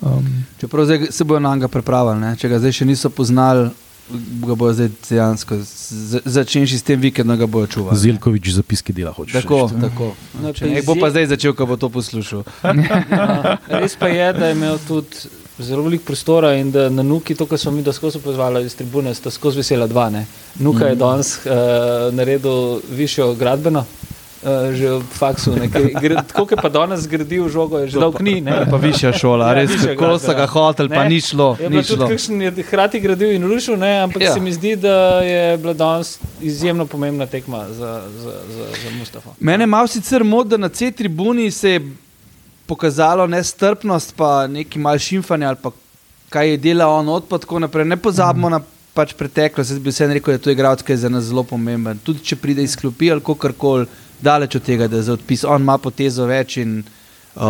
Um, 0.00 0.44
Čeprav 0.60 0.86
se 1.10 1.24
bojo 1.24 1.40
na 1.40 1.54
njega 1.54 1.68
pripravili, 1.68 2.36
če 2.36 2.48
ga 2.48 2.58
zdaj 2.58 2.72
še 2.72 2.84
niso 2.88 3.10
poznali, 3.10 3.68
ga 4.46 4.54
bo 4.54 4.72
zdaj 4.72 4.88
dejansko 5.08 5.58
začenši 6.24 6.78
s 6.78 6.82
tem 6.82 7.00
vikendom, 7.00 7.38
ga 7.38 7.46
bo 7.46 7.66
čuval. 7.66 7.94
Zelkovič 7.94 8.50
zapiski 8.54 8.92
dela 8.92 9.12
hoče. 9.12 9.40
Tako, 9.40 9.60
reči, 9.66 9.80
tako. 9.80 10.08
No, 10.42 10.52
če, 10.52 10.70
bo 10.86 10.96
pa 10.98 11.10
zdaj 11.10 11.30
začel, 11.34 11.54
ko 11.54 11.66
bo 11.66 11.76
to 11.80 11.90
poslušal. 11.92 12.42
no, 12.44 13.56
res 13.82 13.94
pa 14.00 14.10
je, 14.10 14.32
da 14.32 14.50
je 14.50 14.58
imel 14.58 14.80
tudi 14.88 15.30
zelo 15.60 15.82
veliko 15.82 16.04
prostora 16.04 16.54
in 16.56 16.70
da 16.70 16.88
na 16.88 17.02
Nuki, 17.02 17.34
to, 17.34 17.46
kar 17.46 17.58
smo 17.58 17.72
mi 17.72 17.84
skozi 17.92 18.18
pozvali 18.18 18.64
iz 18.66 18.74
tribune, 18.74 19.14
sta 19.14 19.30
skozi 19.30 19.60
vesela 19.60 19.86
dva. 19.86 20.10
Ne. 20.10 20.26
Nuka 20.58 20.86
je 20.86 20.94
mhm. 20.94 20.98
danes 20.98 21.38
uh, 21.38 22.14
naredil 22.14 22.80
višjo 22.90 23.34
gradbeno. 23.34 23.84
Uh, 24.40 24.72
že 24.72 24.88
v 24.88 25.04
faksu, 25.04 25.52
tako 26.32 26.48
je 26.50 26.56
pa 26.56 26.68
danes 26.72 27.00
zgradil 27.04 27.48
žogo, 27.52 27.78
je 27.78 27.92
že 27.92 28.00
dolgo 28.00 28.24
ni. 28.24 28.40
Pa 28.40 28.78
višja 28.80 29.12
šola, 29.12 29.52
ja, 29.52 29.54
res, 29.60 29.74
kako 29.84 30.16
so 30.16 30.32
ga 30.32 30.46
hoteli, 30.48 30.88
pa 30.88 31.04
ni 31.04 31.20
šlo. 31.20 31.60
Je 31.60 31.68
pa 31.68 31.82
tudi 31.84 32.08
kakšen 32.08 32.40
je 32.46 32.64
hkrati 32.64 33.00
gradil 33.04 33.34
in 33.36 33.44
rušil, 33.44 33.76
ne, 33.76 33.90
ampak 34.08 34.24
ja. 34.24 34.32
se 34.32 34.40
mi 34.40 34.48
zdi, 34.56 34.78
da 34.80 35.20
je 35.20 35.58
bila 35.60 35.76
danes 35.76 36.16
izjemno 36.40 36.88
pomembna 36.88 37.28
tekma 37.28 37.66
za, 37.68 38.00
za, 38.08 38.32
za, 38.48 38.64
za 38.80 38.96
Mustafa. 38.96 39.36
Mene 39.40 39.68
malo 39.68 39.92
sicer 39.92 40.24
mod, 40.24 40.48
da 40.48 40.56
na 40.56 40.72
C 40.72 40.88
tribuni 40.88 41.50
se 41.50 41.76
je 41.76 41.84
pokazalo 42.64 43.26
nestrpnost, 43.26 44.16
pa 44.16 44.46
neki 44.46 44.78
mal 44.80 44.98
šimfanje 44.98 45.46
ali 45.46 45.60
pa 45.62 45.70
kaj 46.32 46.50
je 46.50 46.56
delal 46.56 47.00
on 47.02 47.08
odpad, 47.08 47.44
tako 47.44 47.58
naprej. 47.58 47.84
Ne 47.84 47.96
pozabimo 47.96 48.48
mm. 48.48 48.52
na 48.52 48.60
pač 48.94 49.12
preteklost, 49.18 49.70
jaz 49.70 49.78
bi 49.78 49.92
vse 49.92 50.06
rekel, 50.06 50.32
da 50.32 50.38
je 50.38 50.44
to 50.44 50.52
igralec, 50.54 50.82
ki 50.82 50.92
je 50.92 51.02
za 51.04 51.08
nas 51.12 51.28
zelo 51.28 51.42
pomemben. 51.46 51.98
Tudi 52.04 52.24
če 52.24 52.38
pride 52.40 52.62
iz 52.64 52.76
klopi 52.78 53.10
ali 53.10 53.20
kako 53.20 53.52
koli, 53.58 53.86
daleč 54.22 54.56
od 54.56 54.62
tega, 54.62 54.88
da 54.88 54.96
je 54.96 55.02
za 55.02 55.12
odpis, 55.12 55.44
on 55.44 55.62
ima 55.62 55.78
potezo 55.78 56.26
več 56.26 56.56
in 56.56 56.82
uh, 57.34 57.42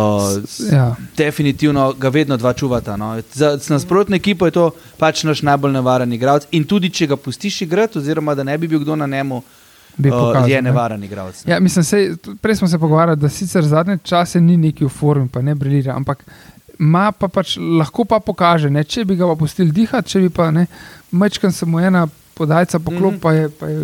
ja. 0.71 0.95
definitivno 1.17 1.93
ga 1.93 2.09
vedno 2.09 2.37
dva 2.37 2.53
čuvata. 2.53 2.97
No. 2.97 3.21
Za 3.33 3.57
nasprotno 3.69 4.15
ekipo 4.15 4.45
je 4.45 4.51
to 4.51 4.69
pač 4.97 5.23
naš 5.23 5.41
najbolj 5.41 5.73
nevaren 5.73 6.13
igralec 6.13 6.47
in 6.51 6.63
tudi 6.63 6.89
če 6.89 7.07
ga 7.07 7.17
pustiš 7.17 7.61
igrati, 7.61 7.99
oziroma 7.99 8.35
da 8.35 8.43
ne 8.43 8.57
bi 8.57 8.67
bil 8.67 8.79
kdo 8.79 8.95
na 8.95 9.07
njemu 9.07 9.41
pokazal. 9.97 10.49
Je 10.49 10.61
nevaren 10.61 11.03
igralec. 11.03 11.43
Ja, 11.47 11.59
mislim, 11.59 11.83
sej, 11.83 12.15
prej 12.41 12.55
smo 12.55 12.67
se 12.67 12.79
pogovarjali, 12.79 13.19
da 13.19 13.29
sicer 13.29 13.63
zadnje 13.63 13.97
čase 14.03 14.41
ni 14.41 14.57
neki 14.57 14.85
v 14.85 14.89
formi, 14.89 15.29
pa 15.29 15.41
ne 15.41 15.55
briljira, 15.55 15.95
ampak 15.95 16.25
pa 17.19 17.27
pač, 17.27 17.57
lahko 17.57 18.05
pa 18.05 18.19
pokaže, 18.19 18.69
ne, 18.69 18.83
če 18.83 19.05
bi 19.05 19.15
ga 19.15 19.27
pa 19.27 19.35
pustili 19.35 19.71
dihati, 19.71 20.09
če 20.09 20.19
bi 20.19 20.29
pa 20.29 20.51
ne, 20.51 20.65
mečkam 21.11 21.51
samo 21.51 21.79
ena. 21.79 22.07
Podajca 22.41 22.79
poklop, 22.79 23.13
mm 23.13 23.17
-hmm. 23.17 23.19
pa 23.19 23.33
je. 23.33 23.49
Pa 23.49 23.67
je 23.67 23.79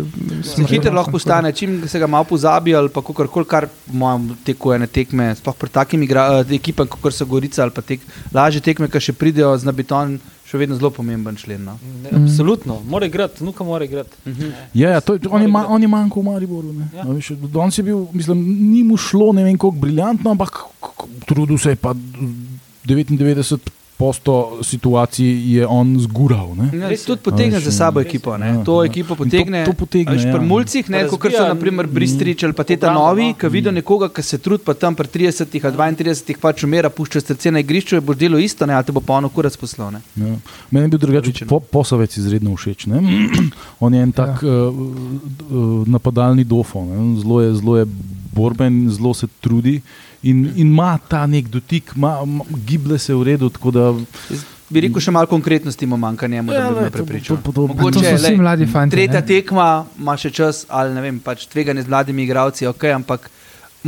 ja. 0.58 0.66
Hitro 0.66 0.92
lahko 0.92 1.10
postane, 1.10 1.52
čim 1.52 1.88
se 1.88 1.98
ga 1.98 2.06
malo 2.06 2.24
pozabi, 2.24 2.74
ali 2.74 2.88
pa 2.88 3.02
kar 3.02 3.26
koli, 3.26 3.46
kar 3.46 3.68
imamo 3.92 4.34
tekuje, 4.44 4.78
ne 4.78 4.86
tekme, 4.86 5.34
sploh 5.34 5.56
pri 5.56 5.70
takimi 5.70 6.08
uh, 6.10 6.52
ekipami, 6.52 6.90
kot 7.02 7.14
so 7.14 7.26
Gorica 7.26 7.62
ali 7.62 7.70
pa 7.70 7.82
tek, 7.82 8.00
lažje 8.34 8.60
tekme, 8.60 8.88
ki 8.88 9.00
še 9.00 9.12
pridejo 9.12 9.54
z 9.58 9.64
nabiton, 9.64 10.18
še 10.50 10.58
vedno 10.58 10.76
zelo 10.76 10.90
pomemben 10.90 11.36
člen. 11.36 11.64
No? 11.64 11.78
Ne, 12.02 12.10
absolutno, 12.22 12.80
mora 12.88 13.06
igrati, 13.06 13.44
nuka 13.44 13.64
mora 13.64 13.84
igrati. 13.84 14.16
Uh 14.26 14.32
-huh. 14.32 14.52
Ja, 14.74 14.90
ja, 14.90 15.00
to, 15.00 15.18
on, 15.30 15.42
je 15.42 15.48
ma, 15.48 15.66
on 15.68 15.82
je 15.82 15.88
manjko 15.88 16.20
v 16.20 16.24
Mariboru. 16.24 16.74
Ja. 16.94 17.04
On 17.54 17.70
si 17.70 17.82
bil, 17.82 18.06
mislim, 18.12 18.38
ni 18.72 18.82
mu 18.82 18.96
šlo 18.96 19.32
ne 19.32 19.44
vem 19.44 19.58
koliko 19.58 19.80
briljantno, 19.80 20.30
ampak 20.30 20.58
trudil 21.26 21.58
se 21.58 21.70
je 21.70 21.76
pa 21.76 21.94
99 22.86 23.58
posto 23.98 24.58
situaciji 24.62 25.52
je 25.52 25.66
on 25.66 25.96
zgural. 26.00 26.54
Ja, 26.72 26.88
tudi 27.06 27.22
potegne 27.22 27.60
za 27.60 27.72
sabo 27.72 28.00
ekipo. 28.00 28.36
Ja, 28.36 28.64
to 28.64 28.84
ja. 28.84 28.90
ekipo 28.90 29.14
potegne. 29.14 29.64
To, 29.64 29.72
to 29.72 29.76
potegne 29.76 30.14
ja. 30.22 30.36
Pri 30.36 30.46
mulcih, 30.46 30.86
kot 31.18 31.34
so 31.34 31.46
naprimer 31.48 31.86
Bristrič 31.90 32.44
ali 32.46 32.54
pa 32.54 32.62
teta 32.64 32.92
novi, 32.94 33.32
ki 33.34 33.50
vidijo 33.50 33.72
nekoga, 33.74 34.08
ki 34.14 34.22
se 34.22 34.38
trudi, 34.38 34.62
pa 34.64 34.74
tam 34.78 34.94
pri 34.94 35.10
30 35.18 35.58
ali 35.64 35.96
32 35.98 36.38
pač 36.38 36.62
umira, 36.64 36.90
pušča 36.94 37.24
srce 37.26 37.50
na 37.50 37.64
igrišču, 37.64 37.98
boš 38.00 38.22
delo 38.22 38.38
isto, 38.38 38.66
ne, 38.70 38.78
ali 38.78 38.86
te 38.86 38.94
bo 38.94 39.02
pa 39.02 39.18
ono 39.18 39.28
kurac 39.34 39.56
poslal. 39.58 39.98
Ja. 39.98 40.34
Meni 40.70 40.86
je 40.86 40.94
bil 40.94 41.02
drugačen 41.02 41.50
po, 41.50 41.58
posavec 41.60 42.16
izredno 42.16 42.54
všeč. 42.54 42.86
on 43.84 43.94
je 43.94 44.02
en 44.02 44.12
tak 44.14 44.46
ja. 44.46 44.60
uh, 44.70 44.78
uh, 45.50 45.88
napadalni 45.90 46.46
dofo, 46.46 46.86
zelo 47.18 47.40
je, 47.42 47.54
zelo 47.58 47.80
je 47.82 47.86
borben, 48.30 48.86
zelo 48.94 49.14
se 49.14 49.26
trudi 49.42 49.80
in 50.22 50.52
ima 50.56 50.98
ta 51.08 51.26
nek 51.26 51.48
dotik, 51.48 51.94
ma, 51.96 52.24
ma, 52.24 52.44
giblje 52.66 52.98
se 52.98 53.14
v 53.14 53.22
redu. 53.22 53.50
Da, 53.72 53.92
bi 54.68 54.82
rekel, 54.84 55.00
še 55.00 55.14
malo 55.14 55.30
konkretnosti 55.30 55.84
ima 55.84 55.96
manjka 55.96 56.28
njemu, 56.28 56.52
ja, 56.52 56.64
da 56.64 56.74
bi 56.74 56.86
me 56.88 56.90
prepričal. 56.90 57.38
Mogoče 57.44 58.02
so 58.04 58.16
vsi 58.16 58.36
mladi 58.36 58.66
fanti. 58.66 58.96
Tretja 58.96 59.20
ne? 59.20 59.26
tekma 59.26 59.68
ima 59.98 60.16
še 60.18 60.32
čas, 60.34 60.64
ali 60.68 60.94
ne 60.96 61.04
vem, 61.04 61.20
pač 61.22 61.46
tveganje 61.48 61.86
z 61.86 61.92
mladimi 61.92 62.26
igravci, 62.26 62.66
ok, 62.66 62.90
ampak 62.98 63.30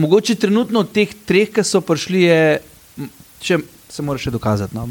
mogoče 0.00 0.38
trenutno 0.40 0.86
od 0.86 0.94
teh 0.94 1.12
treh, 1.26 1.50
ki 1.50 1.66
so 1.66 1.82
prišli, 1.84 2.24
je 2.28 2.40
še 3.42 3.60
se 3.92 4.02
mora 4.02 4.18
še 4.18 4.30
dokazati. 4.30 4.76
No, 4.76 4.86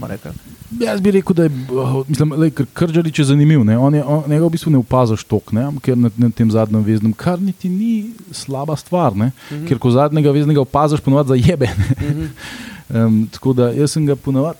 Jaz 0.79 1.01
bi 1.01 1.11
rekel, 1.11 1.35
da 1.35 1.43
je 1.43 1.51
oh, 1.73 2.63
Krčalič 2.73 3.21
zanimiv. 3.25 3.63
Ne? 3.65 3.77
On 3.77 3.95
je, 3.95 4.03
on, 4.03 4.23
njega 4.29 4.45
v 4.45 4.53
bistvu 4.53 4.73
ne 4.73 4.81
opaziš 4.83 5.23
tok, 5.27 5.53
ne? 5.55 5.65
ker 5.83 5.97
na, 5.97 6.11
na 6.17 6.29
tem 6.35 6.51
zadnjem 6.51 6.83
veznem, 6.85 7.13
kar 7.13 7.41
niti 7.41 7.69
ni 7.69 8.13
slaba 8.31 8.75
stvar. 8.75 9.11
Uh 9.11 9.17
mhm. 9.17 9.31
-huh. 9.49 9.67
Ker 9.67 9.79
ko 9.79 9.91
zadnjega 9.91 10.31
veznega 10.31 10.61
opaziš, 10.61 11.01
ponovadi 11.01 11.29
za 11.29 11.35
jebe. 11.35 11.69
Uh 11.69 12.03
-huh. 12.07 13.05
um, 13.05 13.27
tako 13.33 13.53
da 13.53 13.71
jaz 13.71 13.91
sem 13.91 14.05
ga 14.05 14.15
ponovadi. 14.15 14.57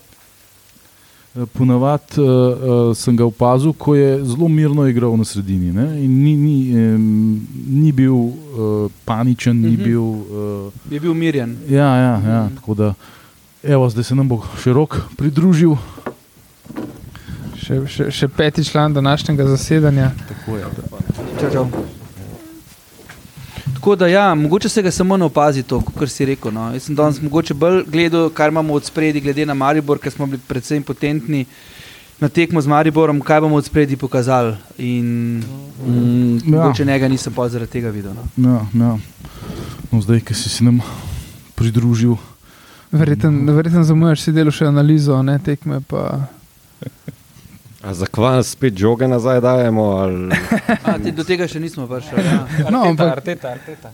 Ponavadi 1.52 2.18
uh, 2.18 2.26
uh, 2.26 2.96
sem 2.96 3.16
ga 3.16 3.24
opazil, 3.24 3.72
ko 3.72 3.94
je 3.94 4.24
zelo 4.24 4.48
mirno 4.48 4.86
igral 4.88 5.16
na 5.16 5.24
sredini. 5.24 5.72
Ni, 6.08 6.36
ni, 6.36 6.74
um, 6.74 7.46
ni 7.68 7.92
bil 7.92 8.14
uh, 8.14 8.90
paničen, 9.04 9.60
ni 9.60 9.68
uh 9.68 9.72
mhm. 9.72 9.80
-huh. 9.80 9.84
bil. 9.84 10.02
Uh, 10.02 10.72
je 10.90 11.00
bil 11.00 11.14
mirjen. 11.14 11.56
Ja, 11.68 11.96
ja, 11.96 12.20
ja, 12.26 12.48
uh 12.54 12.66
-huh. 12.66 12.74
da, 12.74 12.94
Evo, 13.62 13.90
zdaj 13.90 14.04
se 14.04 14.14
nam 14.14 14.28
bo 14.28 14.40
še 14.56 14.72
rok 14.72 14.96
pridružil. 15.20 15.74
Še, 17.60 17.82
še, 17.92 18.06
še 18.08 18.28
peti 18.32 18.64
član 18.64 18.94
današnjega 18.96 19.44
zasedanja. 19.52 20.14
Tako 20.28 20.56
je. 20.56 20.70
Čau, 21.40 21.50
čau. 21.52 21.66
Tako 23.74 23.96
da, 24.00 24.08
ja, 24.08 24.34
mogoče 24.34 24.68
se 24.68 24.82
ga 24.82 24.90
samo 24.90 25.16
ne 25.16 25.28
opazi 25.28 25.62
to, 25.62 25.82
kar 25.98 26.08
si 26.08 26.24
rekel. 26.24 26.54
No. 26.56 26.70
Jaz 26.72 26.88
sem 26.88 26.96
danes 26.96 27.20
mogoče 27.20 27.54
bolj 27.54 27.84
gledal, 27.92 28.30
kar 28.32 28.48
imamo 28.48 28.80
od 28.80 28.88
spredi, 28.88 29.20
glede 29.20 29.44
na 29.44 29.54
Maribor, 29.54 30.00
ker 30.00 30.12
smo 30.12 30.26
bili 30.26 30.40
predvsem 30.48 30.82
potentni 30.82 31.44
na 32.20 32.32
tekmo 32.32 32.64
z 32.64 32.68
Mariborom, 32.68 33.20
kaj 33.20 33.44
bomo 33.44 33.60
od 33.60 33.68
spredi 33.68 33.96
pokazali. 34.00 34.56
In 34.78 35.44
mm, 35.84 36.48
ja. 36.48 36.56
mogoče 36.56 36.88
njega 36.88 37.08
nisem 37.12 37.36
pa 37.36 37.48
zaradi 37.48 37.76
tega 37.76 37.92
videl. 37.92 38.16
No. 38.16 38.24
Ja, 38.40 38.64
ja. 38.72 38.96
No, 39.92 40.00
zdaj, 40.00 40.24
ki 40.24 40.34
si 40.34 40.48
se 40.48 40.64
nam 40.64 40.80
pridružil. 41.60 42.16
Verjetno 42.92 43.82
zamujaš, 43.84 44.20
si 44.20 44.32
delaš 44.32 44.62
analizo, 44.62 45.22
ne 45.22 45.38
tekme. 45.38 45.80
Pa... 45.88 46.26
A 47.82 47.94
za 47.94 48.06
kvan 48.06 48.44
spet 48.44 48.76
žoge 48.76 49.08
nazaj 49.08 49.40
dajemo? 49.40 49.82
Ali... 49.82 50.34
A, 50.84 50.98
do 50.98 51.24
tega 51.24 51.46
še 51.48 51.60
nismo 51.60 51.86
prišli. 51.88 52.24
Ja. 52.24 52.70
No, 52.70 52.82
ampak... 52.90 53.12
arteta, 53.16 53.54
arteta. 53.54 53.92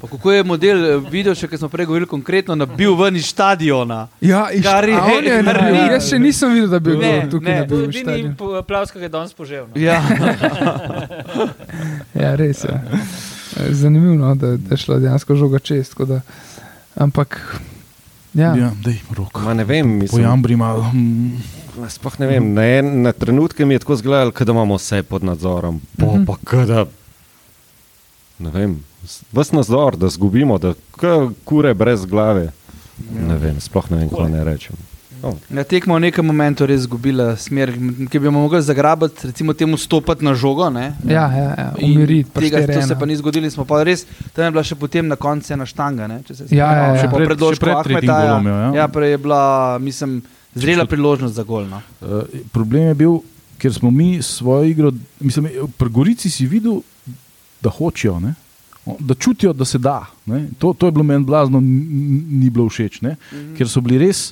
Kako 0.00 0.32
je 0.32 0.44
model 0.44 0.84
eh, 0.84 0.96
videl, 1.10 1.36
še, 1.38 1.46
smo 1.54 1.68
prej 1.70 1.86
govorili 1.86 2.08
konkretno, 2.10 2.56
da 2.58 2.66
bi 2.66 2.80
bil 2.82 2.96
ven 2.98 3.20
iz 3.20 3.28
stadiona? 3.30 4.08
Ja, 4.20 4.48
iz 4.50 4.66
stadiona. 4.66 5.54
Jaz 5.94 6.10
še 6.10 6.18
nisem 6.18 6.56
videl, 6.56 6.72
da 6.72 6.82
bi 6.82 6.96
bil 6.96 7.04
ne, 7.06 7.14
tukaj. 7.30 7.60
Ne, 7.60 7.66
bil 7.70 7.86
ne, 8.08 8.18
ni 8.24 8.34
plavskega 8.66 9.06
je 9.06 9.14
danes 9.14 9.36
požel. 9.36 9.68
No. 9.70 9.78
Ja. 9.78 10.02
ja, 12.24 12.34
res 12.40 12.66
je. 12.66 12.78
Zanimivo, 13.78 14.18
no, 14.18 14.34
da 14.34 14.56
je 14.56 14.80
šla 14.80 14.98
dejansko 15.04 15.38
žoga 15.38 15.62
čez. 15.62 15.94
Ampak 16.98 17.38
Ja, 18.34 18.54
ja 18.56 18.70
dej, 18.84 19.00
rok. 19.16 19.40
Ma 19.42 19.54
ne 19.54 19.64
vem, 19.64 19.88
mislim. 19.98 20.22
Pojambri 20.22 20.56
malo. 20.56 20.86
Sploh 21.88 22.18
ne 22.18 22.26
vem, 22.26 22.52
na, 22.54 22.64
en, 22.78 23.02
na 23.02 23.12
trenutke 23.12 23.66
mi 23.66 23.74
je 23.74 23.82
tako 23.82 23.96
zgledalo, 23.96 24.30
da 24.30 24.52
imamo 24.52 24.76
vse 24.76 25.02
pod 25.02 25.24
nadzorom. 25.24 25.80
Po, 25.98 26.06
mm 26.06 26.18
-hmm. 26.18 26.26
pa 26.26 26.36
kada, 26.44 26.86
ne 28.38 28.50
vem, 28.50 28.84
vse 29.32 29.56
nadzor, 29.56 29.96
da 29.96 30.08
zgubimo, 30.08 30.58
da 30.58 30.74
kure 31.44 31.74
brez 31.74 32.06
glave. 32.06 32.52
Ja. 33.14 33.26
Ne 33.28 33.38
vem, 33.38 33.60
sploh 33.60 33.90
ne 33.90 33.96
vem, 33.96 34.08
kaj 34.08 34.30
ne 34.30 34.44
rečem. 34.44 34.76
Oh. 35.22 35.36
Na 35.50 35.64
tekmo 35.64 35.94
v 35.96 36.08
nekem 36.08 36.24
momentu 36.24 36.64
res 36.64 36.86
izgubila 36.86 37.34
smer, 37.36 37.72
ki 38.08 38.18
bi 38.18 38.30
mogla 38.32 38.62
zagrabiti, 38.64 39.28
recimo 39.28 39.52
temu 39.52 39.76
stopiti 39.76 40.24
na 40.24 40.32
žogo. 40.34 40.70
Ne? 40.72 40.94
Ja, 41.04 41.28
ja, 41.28 41.48
ja. 41.58 41.68
umiriti. 41.76 42.30
Tega 42.32 42.64
to 42.64 42.80
se 42.86 42.96
pa 42.96 43.06
ni 43.06 43.16
zgodilo, 43.20 43.50
smo 43.52 43.66
pa 43.68 43.82
res, 43.84 44.06
tam 44.32 44.48
je 44.48 44.54
bila 44.56 44.64
še 44.64 44.78
potem 44.80 45.04
na 45.10 45.20
koncu 45.20 45.52
ena 45.52 45.68
štanga. 45.68 46.08
Ne, 46.08 46.22
ja, 46.48 46.70
ja, 46.72 46.86
ja, 46.94 47.04
še 47.04 47.12
pred, 47.12 47.28
predložko 47.28 47.60
še 47.60 47.66
pred 47.68 47.76
Ahmetaja. 47.76 48.32
Golom, 48.32 48.48
ja. 48.48 48.70
ja, 48.80 48.88
prej 48.88 49.12
je 49.12 49.20
bila, 49.20 49.42
mislim, 49.82 50.16
zrela 50.56 50.88
priložnost 50.88 51.36
za 51.36 51.44
gol. 51.44 51.68
No. 51.68 51.84
Uh, 52.00 52.24
problem 52.54 52.88
je 52.88 52.96
bil, 53.04 53.20
ker 53.60 53.76
smo 53.76 53.92
mi 53.92 54.22
svojo 54.24 54.64
igro, 54.72 54.94
mislim, 55.20 55.52
pri 55.76 55.92
Gorici 55.92 56.32
si 56.32 56.48
videl, 56.48 56.80
da 57.60 57.68
hočejo. 57.68 58.16
Ne? 58.24 58.34
Da 59.04 59.14
čutijo, 59.14 59.52
da 59.52 59.68
se 59.68 59.78
da. 59.78 60.00
To, 60.58 60.72
to 60.72 60.88
je 60.88 60.96
bilo 60.96 61.04
meni 61.04 61.28
blazno, 61.28 61.60
ni 61.60 62.48
bilo 62.48 62.72
všeč, 62.72 63.02
mm 63.02 63.08
-hmm. 63.08 63.56
ker 63.58 63.68
so 63.68 63.84
bili 63.84 64.00
res 64.00 64.30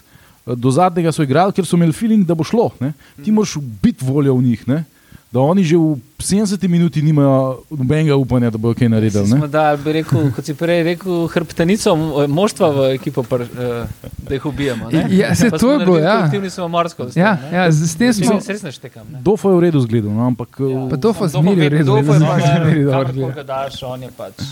do 0.56 0.70
zadnjega 0.70 1.12
so 1.12 1.22
igrali, 1.22 1.52
ker 1.52 1.66
so 1.66 1.76
imeli 1.76 1.92
feeling, 1.92 2.26
da 2.26 2.34
bo 2.34 2.44
šlo. 2.44 2.70
Ne? 2.80 2.92
Ti 3.24 3.32
moraš 3.32 3.56
biti 3.82 4.04
voljo 4.04 4.34
v 4.34 4.42
njih. 4.42 4.68
Ne? 4.68 4.84
Da 5.32 5.40
oni 5.40 5.60
že 5.60 5.76
v 5.76 6.00
70 6.16 6.68
minuti 6.68 7.02
nimajo 7.02 7.60
nobenega 7.70 8.16
upanja, 8.16 8.50
da 8.50 8.58
bo 8.58 8.72
kaj 8.74 8.88
naredili. 8.88 9.48
Da, 9.52 9.76
bi 9.76 9.92
rekel, 9.92 10.30
kot 10.32 10.44
si 10.44 10.54
prej 10.56 10.82
rekel, 10.86 11.26
hrbtenico 11.28 11.92
moštva 12.28 12.70
v 12.72 12.86
ekipo, 12.96 13.22
pr, 13.22 13.44
uh, 13.44 14.08
da 14.24 14.34
jih 14.34 14.46
ubijemo. 14.48 14.88
Ja, 15.12 15.34
se 15.36 15.50
to 15.50 15.72
je 15.72 15.78
bilo. 15.84 15.98
Ja. 15.98 16.24
Aktivni 16.24 16.50
smo 16.50 16.68
morsko. 16.68 17.10
Ja, 17.14 17.36
ja, 17.52 17.68
z 17.70 17.96
tem 17.98 18.12
smo 18.16 18.40
se 18.40 18.56
res 18.56 18.64
neštekam. 18.64 19.04
Dofo 19.20 19.52
je 19.52 19.56
v 19.60 19.66
redu 19.68 19.84
zgledal, 19.84 20.16
no, 20.16 20.24
ampak. 20.32 20.56
Ja. 20.64 20.96
Dofo 20.96 21.28
je 21.28 21.36
zmeri 21.36 21.60
v 21.60 21.68
redu. 21.76 21.92
Dofo 21.92 22.16
je 22.16 22.20
v 22.20 22.24
redu. 22.24 22.24
Dofo 22.24 22.32
je 22.32 22.44
zmeri 22.48 22.80
v 22.88 24.20
redu. 24.24 24.48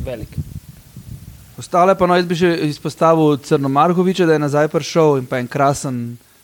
Velik. 0.00 0.49
Ostale 1.60 1.92
pa 1.94 2.06
no, 2.08 2.16
jaz 2.16 2.24
bi 2.24 2.36
še 2.40 2.54
izpostavil 2.70 3.36
Crno 3.44 3.68
Margoviča, 3.68 4.24
da 4.24 4.32
je 4.32 4.40
nazaj 4.40 4.68
prišel 4.72 5.18
in 5.20 5.26
pa 5.28 5.36
en 5.42 5.48
krasen 5.50 5.98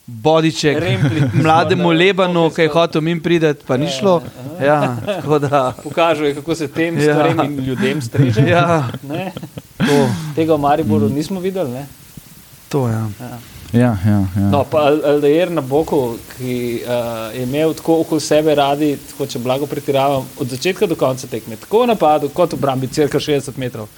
bodiček 0.06 0.76
mlademu 1.42 1.90
Lebanu, 1.90 2.42
ki 2.52 2.66
je 2.66 2.72
hotel 2.74 3.00
min 3.00 3.22
priti, 3.24 3.54
pa 3.66 3.78
ni 3.80 3.88
šlo. 3.88 4.20
Ja, 4.60 4.96
da... 5.40 5.72
Pokažuje, 5.82 6.34
kako 6.36 6.54
se 6.54 6.68
tem 6.68 7.00
ja. 7.00 7.14
stvarem 7.14 7.58
ljudem 7.64 8.02
streže. 8.02 8.44
Ja. 8.44 8.90
Tega 10.36 10.54
v 10.54 10.60
Mariboru 10.60 11.08
mm. 11.08 11.14
nismo 11.14 11.40
videli. 11.40 11.72
Ne? 11.72 11.86
To 12.68 12.84
ja. 12.88 13.08
ja. 13.20 13.38
Ja, 13.72 13.96
ja, 14.06 14.18
ja. 14.36 14.48
No, 14.52 14.64
pa 14.70 14.84
Aldair 14.92 15.50
na 15.50 15.60
boku, 15.60 16.18
ki 16.36 16.82
uh, 16.84 17.34
je 17.34 17.42
imel 17.42 17.74
tako 17.74 18.02
okoli 18.04 18.20
sebe 18.20 18.54
radi, 18.54 18.92
tako 19.10 19.26
če 19.26 19.40
blago 19.42 19.66
pretiravam, 19.66 20.28
od 20.38 20.52
začetka 20.52 20.86
do 20.86 20.94
konca 20.96 21.26
tekme, 21.26 21.56
tako 21.60 21.82
v 21.82 21.90
napadu, 21.90 22.30
kot 22.36 22.54
v 22.54 22.60
brambi, 22.62 22.92
cirka 22.92 23.18
60 23.18 23.58
metrov. 23.58 23.88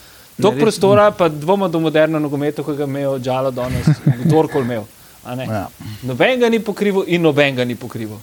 Tok 0.43 0.59
prostora, 0.59 1.11
pa 1.11 1.29
dvoma 1.29 1.69
do 1.69 1.81
moderno 1.81 2.19
nogometu, 2.19 2.65
ki 2.65 2.77
ga 2.79 2.85
je 2.85 2.89
imel 2.89 3.19
Džalo 3.19 3.51
danes, 3.51 3.89
kdorkoli 4.25 4.65
imel. 4.65 4.85
Ja. 5.27 5.69
Noben 6.03 6.41
ga 6.41 6.49
ni 6.49 6.61
pokrival 6.61 7.05
in 7.07 7.23
noben 7.23 7.57
ga 7.57 7.65
ni 7.65 7.75
pokrival. 7.75 8.19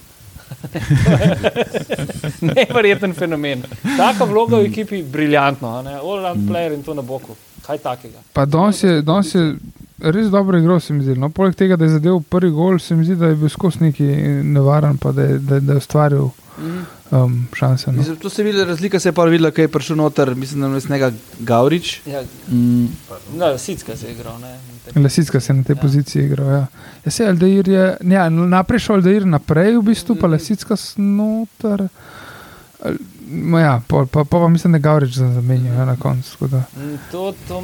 Neverjeten 2.41 3.13
fenomen. 3.13 3.63
Taka 3.98 4.25
vloga 4.25 4.57
v 4.57 4.69
ekipi, 4.69 5.03
briljantno, 5.03 5.77
all-round 5.77 6.41
mm. 6.41 6.48
player 6.48 6.74
in 6.74 6.84
to 6.84 6.93
na 6.93 7.01
boku. 7.01 7.36
Kaj 7.65 7.77
takega? 7.84 8.22
Pa 8.34 8.45
danes 8.45 8.84
je, 8.84 9.01
danes 9.01 9.36
je 9.36 9.55
res 10.00 10.28
dobro 10.30 10.60
igro, 10.60 10.80
se 10.80 10.94
mi 10.94 11.04
zdi. 11.04 11.16
No, 11.20 11.30
poleg 11.30 11.56
tega, 11.56 11.75
da 11.75 11.86
je 11.86 11.98
zadev 11.98 12.20
prvi 12.30 12.52
gol, 12.52 12.80
se 12.80 12.96
mi 12.96 13.06
zdi, 13.06 13.16
da 13.16 13.32
je 13.32 13.40
bil 13.40 13.50
skozi 13.50 13.84
neki 13.84 14.10
nevaren, 14.44 14.98
pa 14.98 15.12
da 15.12 15.30
je, 15.30 15.40
da, 15.40 15.60
da 15.60 15.78
je 15.78 15.84
ustvaril. 15.84 16.30
Mm 16.60 16.84
um, 17.12 17.48
šanse. 17.54 17.92
No. 17.92 18.16
To 18.16 18.30
se 18.30 18.42
je 18.42 18.46
videla 18.46 18.66
razlika, 18.66 19.00
se 19.00 19.10
je 19.10 19.14
pa 19.14 19.24
videla, 19.24 19.52
kaj 19.52 19.64
je 19.64 19.68
prišel 19.68 19.98
noter, 19.98 20.36
mislim, 20.36 20.62
da 20.62 20.68
je 20.68 20.82
nekaj 20.90 21.12
Gaurič. 21.40 22.02
Ja, 22.06 22.22
mm. 22.48 22.86
no, 23.38 23.46
Lesicka 23.46 23.98
se 23.98 24.08
je 24.08 24.12
igral. 24.12 24.38
Lesicka 24.96 25.40
se 25.40 25.54
je 25.54 25.58
na 25.58 25.64
tej 25.64 25.74
ja. 25.74 25.82
poziciji 25.82 26.24
igral. 26.24 26.50
Ja. 26.50 26.68
Ja, 27.06 27.12
se, 27.12 27.28
Aldeir 27.28 27.70
je, 27.70 27.98
ja, 28.02 28.30
naprej 28.30 28.80
šel 28.80 28.96
Aldeir 28.96 29.25
naprej, 29.25 29.78
v 29.78 29.82
bistvu, 29.82 30.16
pa 30.16 30.28
mm. 30.28 30.32
Lesicka 30.32 30.75
snoter. 30.75 31.88
Ja, 33.62 33.82
pa, 33.88 34.06
pa, 34.12 34.24
pa, 34.24 34.40
pa 34.40 34.48
mislim, 34.48 34.74
da 34.74 34.78
je 34.78 34.82
Gaurič 34.82 35.18
zamenjal 35.18 35.75
ja, 35.75 35.86
na 35.86 35.96
koncu. 35.96 36.50
To, 37.12 37.34
to, 37.48 37.64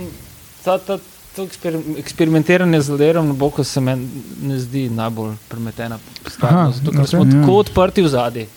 ta, 0.64 0.78
ta, 0.78 0.98
To 1.36 1.44
eksper, 1.44 1.78
eksperimentiranje 1.98 2.82
z 2.82 2.90
lerom 2.90 3.28
na 3.28 3.34
boku 3.34 3.64
se 3.64 3.82
mi 3.82 3.94
ne 4.42 4.60
zdi 4.60 4.90
najbolj 4.90 5.36
premetena 5.50 6.00
stvar. 6.28 6.74
Zato 6.74 6.92
okay, 6.92 7.08
smo 7.08 7.24
ja. 7.24 7.32
tako 7.32 7.54
odprti 7.54 8.02
v 8.02 8.08
zadnji. 8.08 8.48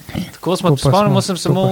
Spomnimo 0.76 1.20
se 1.20 1.36
samo 1.36 1.70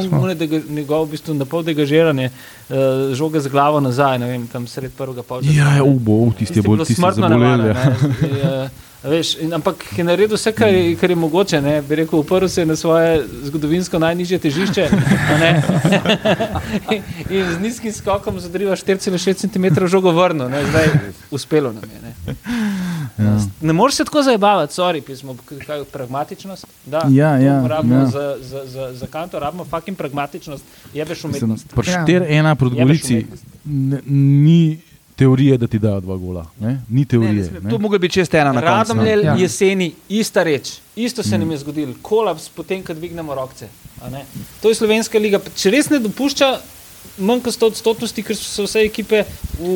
njegovo 0.68 1.04
v 1.04 1.10
bistvu, 1.10 1.34
napol 1.34 1.62
degažiranje, 1.62 2.30
uh, 2.30 2.76
žoge 3.14 3.40
z 3.40 3.48
glavo 3.48 3.80
nazaj, 3.80 4.18
ne 4.18 4.26
vem, 4.26 4.46
tam 4.46 4.66
sred 4.66 4.92
prvega 4.98 5.22
polčasa. 5.22 5.58
Ja, 5.58 5.74
ja, 5.76 5.84
ubo, 5.84 6.30
tisti 6.38 6.62
bolj 6.62 6.84
smrtno 6.84 7.28
nevaren. 7.28 7.76
Veš, 9.04 9.36
ampak 9.54 9.98
je 9.98 10.04
naredil 10.04 10.36
vse, 10.36 10.52
kar, 10.52 10.68
kar 11.00 11.10
je 11.10 11.16
mogoče. 11.16 11.60
Ne? 11.62 11.82
Bi 11.82 11.94
rekel, 11.94 12.18
uprl 12.18 12.46
se 12.48 12.60
je 12.60 12.66
na 12.66 12.76
svoje 12.76 13.24
zgodovinsko 13.42 13.98
najnižje 13.98 14.38
težišče 14.38 14.88
in, 16.92 17.02
in 17.38 17.50
z 17.54 17.60
nizkim 17.60 17.92
skokom 17.92 18.40
zadriva 18.40 18.76
4,6 18.76 19.34
cm 19.34 19.86
žogo 19.86 20.12
vrno. 20.12 20.48
Ne? 20.48 20.62
Zdaj 20.70 20.86
uspelo 21.30 21.72
nam 21.72 21.82
je. 21.82 22.00
Ne, 22.02 22.14
ja. 23.24 23.38
ne 23.60 23.72
moreš 23.72 23.94
se 23.94 24.04
tako 24.04 24.22
zabavati, 24.22 24.72
sorry, 24.74 25.00
pismo, 25.00 25.36
kaj, 25.66 25.84
pragmatičnost. 25.92 26.66
Da, 26.86 27.02
ja, 27.10 27.36
ja, 27.36 27.54
ja. 27.82 28.06
Za, 28.06 28.36
za, 28.40 28.66
za, 28.66 28.92
za 28.94 29.06
kanto 29.06 29.38
rabimo 29.38 29.64
fucking 29.64 29.98
pragmatičnost, 29.98 30.64
jebeš 30.94 31.24
umetnost. 31.24 31.74
Pršter 31.74 32.22
ja. 32.22 32.38
ena 32.38 32.54
proti 32.54 32.76
Gorici 32.76 33.26
ni 34.06 34.78
teorije, 35.22 35.58
da 35.58 35.66
ti 35.70 35.78
dajo 35.78 36.00
dva 36.00 36.16
gola. 36.16 36.44
Ne? 36.60 36.76
Ni 36.88 37.04
teorije. 37.04 37.46
Ne, 37.46 37.50
ne, 37.50 37.60
ne. 37.60 37.70
To 37.70 37.78
mogo 37.78 37.98
biti 37.98 38.18
čest 38.20 38.34
ena 38.34 38.52
na 38.52 38.60
koncu. 38.60 38.92
Radomlje 38.92 39.16
ja. 39.24 39.36
jeseni, 39.38 39.92
ista 40.08 40.42
reč, 40.42 40.74
isto 40.96 41.22
se 41.22 41.36
mm. 41.36 41.40
nam 41.40 41.50
je 41.50 41.58
zgodilo, 41.62 41.94
kolaps 42.02 42.48
potem, 42.48 42.82
ko 42.82 42.94
dvignemo 42.94 43.34
rokce. 43.34 43.68
To 44.62 44.68
je 44.68 44.74
slovenska 44.74 45.18
liga. 45.18 45.40
Če 45.56 45.70
res 45.70 45.90
ne 45.90 46.00
dopušča 46.02 46.52
manj 47.22 47.42
kot 47.46 47.54
100 47.54 47.70
odstotnosti, 47.72 48.24
ker 48.26 48.38
so 48.38 48.66
vse 48.66 48.84
ekipe 48.86 49.24
v, 49.58 49.72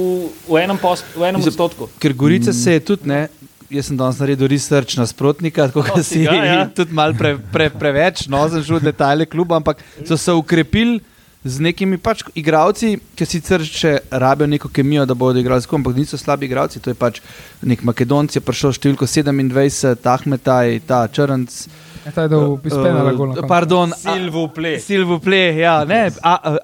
v 0.49 0.63
enem, 0.63 0.79
post, 0.83 1.07
v 1.15 1.29
enem 1.29 1.43
odstotku. 1.43 1.91
Ker 2.03 2.15
Gorica 2.15 2.51
mm. 2.51 2.59
se 2.59 2.77
je 2.79 2.85
tudi, 2.91 3.11
ne, 3.11 3.27
jaz 3.71 3.91
sem 3.91 3.99
danes 3.99 4.19
naredil 4.23 4.51
research 4.51 4.99
nasprotnika, 4.99 5.69
tako 5.71 5.87
da 5.95 6.03
si 6.07 6.25
ga, 6.25 6.37
ja. 6.43 6.63
tudi 6.79 6.95
mal 6.97 7.15
pre, 7.19 7.37
pre, 7.53 7.69
preveč, 7.71 8.27
no, 8.33 8.43
sem 8.51 8.65
šel 8.67 8.81
v 8.81 8.89
detajle 8.91 9.29
kluba, 9.31 9.61
ampak 9.61 9.83
so 10.03 10.19
se 10.19 10.35
ukrepili 10.35 11.01
z 11.47 11.63
nekimi 11.63 11.99
pač 12.03 12.25
igravci, 12.35 12.97
ki 13.17 13.27
sicer 13.29 13.63
še 13.63 13.93
rabijo 14.11 14.49
neko 14.51 14.69
kemijo, 14.69 15.07
da 15.07 15.15
bodo 15.15 15.41
igrali 15.41 15.63
skupaj, 15.63 15.81
ampak 15.81 15.97
niso 15.97 16.19
slabi 16.19 16.49
igravci. 16.51 16.83
To 16.83 16.91
je 16.91 16.99
pač 16.99 17.23
nek 17.63 17.85
Makedonci, 17.87 18.43
prišel 18.43 18.75
številko 18.77 19.07
27, 19.07 20.09
Ahmetaj, 20.11 20.81
ta 20.89 21.05
Črnc. 21.07 21.59
Je 22.07 22.13
ta, 22.15 22.27
da 22.31 22.39
bi 22.63 22.71
spet 22.71 22.93
na 22.95 23.13
gol. 23.19 23.35
Pardon, 23.51 23.95
Silvo 23.99 24.47
Ple. 24.55 24.77
Silvo 24.83 25.19
Ple, 25.23 25.43
ja, 25.59 25.81
ne, 25.87 26.11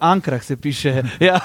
Ankrah 0.01 0.43
se 0.43 0.57
piše. 0.57 1.03
Ja. 1.23 1.39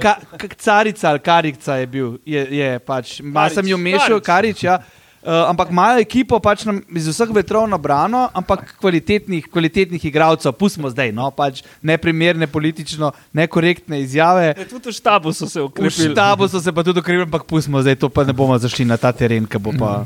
Ka, 0.00 0.16
carica 0.58 1.10
ali 1.10 1.20
karica 1.20 1.76
je 1.80 1.86
bil, 1.86 2.18
je, 2.26 2.44
je 2.56 2.78
pač, 2.84 3.18
malo 3.20 3.52
sem 3.52 3.68
jo 3.68 3.78
mešal, 3.80 4.20
karič, 4.24 4.64
ja. 4.64 4.78
Uh, 5.24 5.48
ampak 5.48 5.70
imajo 5.72 6.00
ekipo 6.04 6.36
pač 6.36 6.66
na, 6.68 6.74
iz 6.92 7.06
vseh 7.08 7.30
vetrov 7.32 7.64
nabrano, 7.64 8.26
ampak 8.36 8.74
kvalitetnih, 8.76 9.46
kvalitetnih 9.48 10.02
igralcev, 10.04 10.52
pustimo 10.52 10.90
zdaj, 10.92 11.14
no, 11.16 11.30
pač 11.32 11.62
neprimerne 11.80 12.44
politično, 12.44 13.08
nekorektne 13.32 14.02
izjave. 14.04 14.52
E, 14.52 14.66
tudi 14.68 14.92
v 14.92 14.92
štabu 14.92 15.32
so 15.32 15.48
se 15.48 15.64
ukrepili. 15.64 16.10
V 16.10 16.12
štabu 16.12 16.44
so 16.44 16.60
se 16.60 16.68
pa 16.68 16.84
tudi 16.84 17.00
ukrepili, 17.00 17.24
ampak 17.24 17.48
pustimo 17.48 17.80
zdaj, 17.80 17.96
to 18.04 18.12
pa 18.12 18.26
ne 18.28 18.36
bomo 18.36 18.58
zašli 18.60 18.84
na 18.84 19.00
ta 19.00 19.14
teren, 19.16 19.48
ki 19.48 19.56
bo 19.64 19.72
pa. 19.72 20.04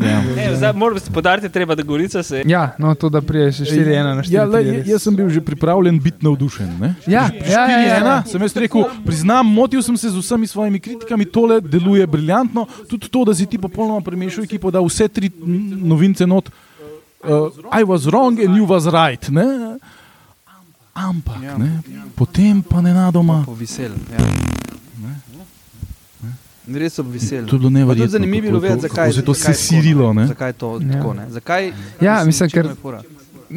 ja. 0.00 0.72
Moramo 0.72 1.04
se 1.04 1.12
podariti, 1.12 1.52
treba, 1.52 1.76
da 1.76 1.84
gorica 1.84 2.22
se. 2.22 2.42
Ja, 2.48 2.72
no, 2.78 2.94
to 2.94 3.12
da 3.12 3.20
priješ 3.20 3.60
4-1 3.68 4.14
na 4.14 4.22
4. 4.22 4.32
Ja, 4.32 4.44
le, 4.48 4.82
jaz 4.88 5.04
sem 5.04 5.16
bil 5.16 5.28
že 5.28 5.44
pripravljen 5.44 6.00
biti 6.00 6.24
navdušen. 6.24 6.96
Ja, 7.06 7.28
ja, 7.44 7.68
ja, 7.68 7.80
ja, 7.80 8.00
ja. 8.00 8.16
Sem 8.24 8.42
jaz 8.42 8.56
rekel, 8.56 8.88
priznam, 9.04 9.46
motil 9.46 9.84
sem 9.84 9.96
se 10.00 10.08
z 10.08 10.16
vsemi 10.16 10.46
svojimi 10.46 10.80
kritikami, 10.80 11.28
tole 11.28 11.60
deluje 11.60 12.06
briljantno, 12.06 12.66
tudi 12.88 13.12
to, 13.12 13.24
da 13.28 13.34
si 13.34 13.46
ti 13.46 13.58
popolnoma 13.58 13.97
popolnoma 13.98 14.04
premešal 14.04 14.44
ekipo, 14.44 14.70
da 14.70 14.80
vse 14.80 15.08
tri 15.08 15.30
novince 15.82 16.26
not. 16.26 16.50
Uh, 17.22 17.50
I 17.72 17.84
was 17.84 18.06
wrong 18.06 18.38
and 18.40 18.56
you 18.56 18.66
was 18.66 18.86
right. 18.86 19.28
Ne? 19.28 19.78
Ampak, 20.94 21.42
ja, 21.42 21.58
ne? 21.58 21.80
Ja. 21.94 22.02
potem 22.14 22.62
pa 22.62 22.80
ne 22.80 22.92
na 22.92 23.10
doma. 23.10 23.44
Ja. 23.46 24.24
Res 26.68 26.94
so 26.94 27.02
veseli. 27.02 27.46
To 27.48 27.56
je 27.56 27.58
bilo 27.58 27.70
nevrjetno. 27.70 28.10
Zanimivo 28.10 28.46
je 28.46 28.50
bilo 28.50 28.60
vedeti, 28.60 28.82
zakaj 28.82 29.12
se 29.12 29.24
to 29.24 29.32
vse 29.32 29.54
sirilo. 29.54 30.14
Zakaj 30.26 30.48
je 30.48 30.52
to 30.52 30.80
ja. 30.82 30.92
tako? 30.92 31.14
Zakaj, 31.28 31.72
ja, 32.00 32.24
mislim, 32.24 32.50
ker. 32.50 32.68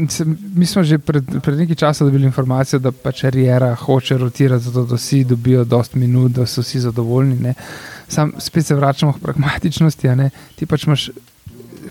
Se, 0.09 0.23
mi 0.55 0.65
smo 0.65 0.83
že 0.83 0.97
pred, 0.97 1.25
pred 1.43 1.57
nekaj 1.59 1.75
časa 1.75 2.05
dobili 2.05 2.23
informacijo, 2.23 2.79
da 2.79 2.91
pač 2.91 3.23
Riera 3.23 3.75
hoče 3.75 4.17
rotirati, 4.17 4.63
zato 4.63 4.85
da 4.85 4.95
vsi 4.95 5.23
dobijo 5.23 5.65
dost 5.65 5.95
minut, 5.95 6.31
da 6.31 6.45
so 6.45 6.61
vsi 6.61 6.79
zadovoljni. 6.79 7.35
Ne. 7.35 7.53
Sam 8.11 8.31
spet 8.37 8.65
se 8.65 8.75
vračamo 8.75 9.13
k 9.13 9.19
pragmatičnosti. 9.23 10.07
Ti 10.55 10.65
pač 10.65 10.83
imaš, 10.83 11.09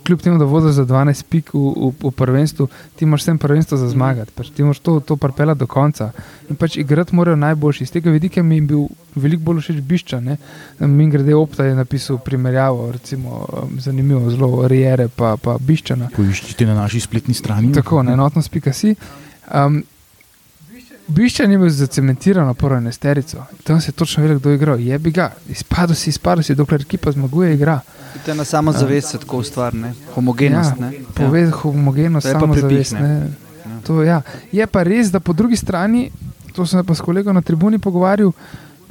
kljub 0.04 0.20
temu, 0.20 0.38
da 0.38 0.44
vodiš 0.44 0.76
za 0.76 0.85
12 0.85 1.24
pik 1.33 1.54
v, 1.54 1.59
v, 1.59 1.92
v 2.02 2.11
prvenstvu, 2.12 2.66
ti 2.96 3.04
imaš 3.09 3.24
vsem 3.24 3.38
prvenstvo 3.38 3.78
za 3.80 3.88
zmagati. 3.88 4.33
Pač 4.37 4.50
ti 4.52 4.62
moraš 4.62 4.83
to, 4.85 4.98
to 5.00 5.16
parpela 5.16 5.54
do 5.54 5.66
konca. 5.66 6.11
In 6.52 6.61
pač 6.61 6.76
igrati 6.76 7.16
morajo 7.16 7.40
najboljši. 7.40 7.87
Z 7.87 7.96
tega 7.96 8.12
vidika 8.12 8.42
mi 8.42 8.61
je 8.61 8.66
bil 8.68 8.85
veliko 9.16 9.48
bolj 9.48 9.62
všeč 9.64 9.80
bišča. 9.80 10.20
Mi 10.85 11.09
grede 11.11 11.35
opta 11.35 11.64
je 11.64 11.78
napisal 11.78 12.18
primerjavo, 12.18 12.90
recimo, 12.92 13.46
um, 13.48 13.80
zanimivo, 13.80 14.30
zelo 14.30 14.68
rijere 14.68 15.09
pa, 15.09 15.38
pa 15.40 15.56
biščana. 15.59 16.12
Poiščite 16.16 16.68
na 16.68 16.76
naši 16.83 17.00
spletni 17.00 17.35
strani. 17.35 17.72
Tako, 17.72 18.02
na 18.04 18.12
enotnost.si. 18.18 18.94
Um, 19.48 19.83
Bišče 21.11 21.49
ni 21.49 21.59
bil 21.59 21.70
zacementiran 21.70 22.46
na 22.46 22.55
prvo 22.55 22.77
enesterico. 22.77 23.44
Tam 23.64 23.81
se 23.81 23.88
je 23.88 23.92
točno 23.92 24.23
vedel, 24.23 24.38
kdo 24.38 24.51
je 24.51 24.57
igral. 24.57 24.81
Je 24.81 24.99
bi 24.99 25.11
ga, 25.11 25.33
izpadel 25.49 25.94
si, 25.94 26.11
izpadel 26.11 26.42
si, 26.42 26.55
dokler 26.55 26.81
ekipa 26.81 27.12
zmaguje, 27.12 27.55
igra. 27.55 27.81
To 28.25 28.31
je 28.31 28.35
na 28.35 28.44
samo 28.44 28.73
zavest, 28.73 29.18
tako 29.20 29.38
ustvar, 29.38 29.75
ne? 29.75 29.94
homogenost. 30.14 30.73
Ja, 30.81 30.90
Poved 31.14 31.49
ja. 31.49 31.51
homogenost, 31.51 32.27
samo 32.27 32.55
zavest. 32.55 32.92
Ja. 32.92 33.27
To, 33.87 34.03
ja. 34.03 34.23
Je 34.53 34.66
pa 34.66 34.83
res, 34.83 35.11
da 35.11 35.20
po 35.20 35.33
drugi 35.33 35.57
strani, 35.57 36.11
to 36.55 36.66
sem 36.66 36.85
pa 36.87 36.94
s 36.94 37.01
kolegom 37.01 37.35
na 37.35 37.42
tribuni 37.42 37.79
pogovarjal, 37.79 38.33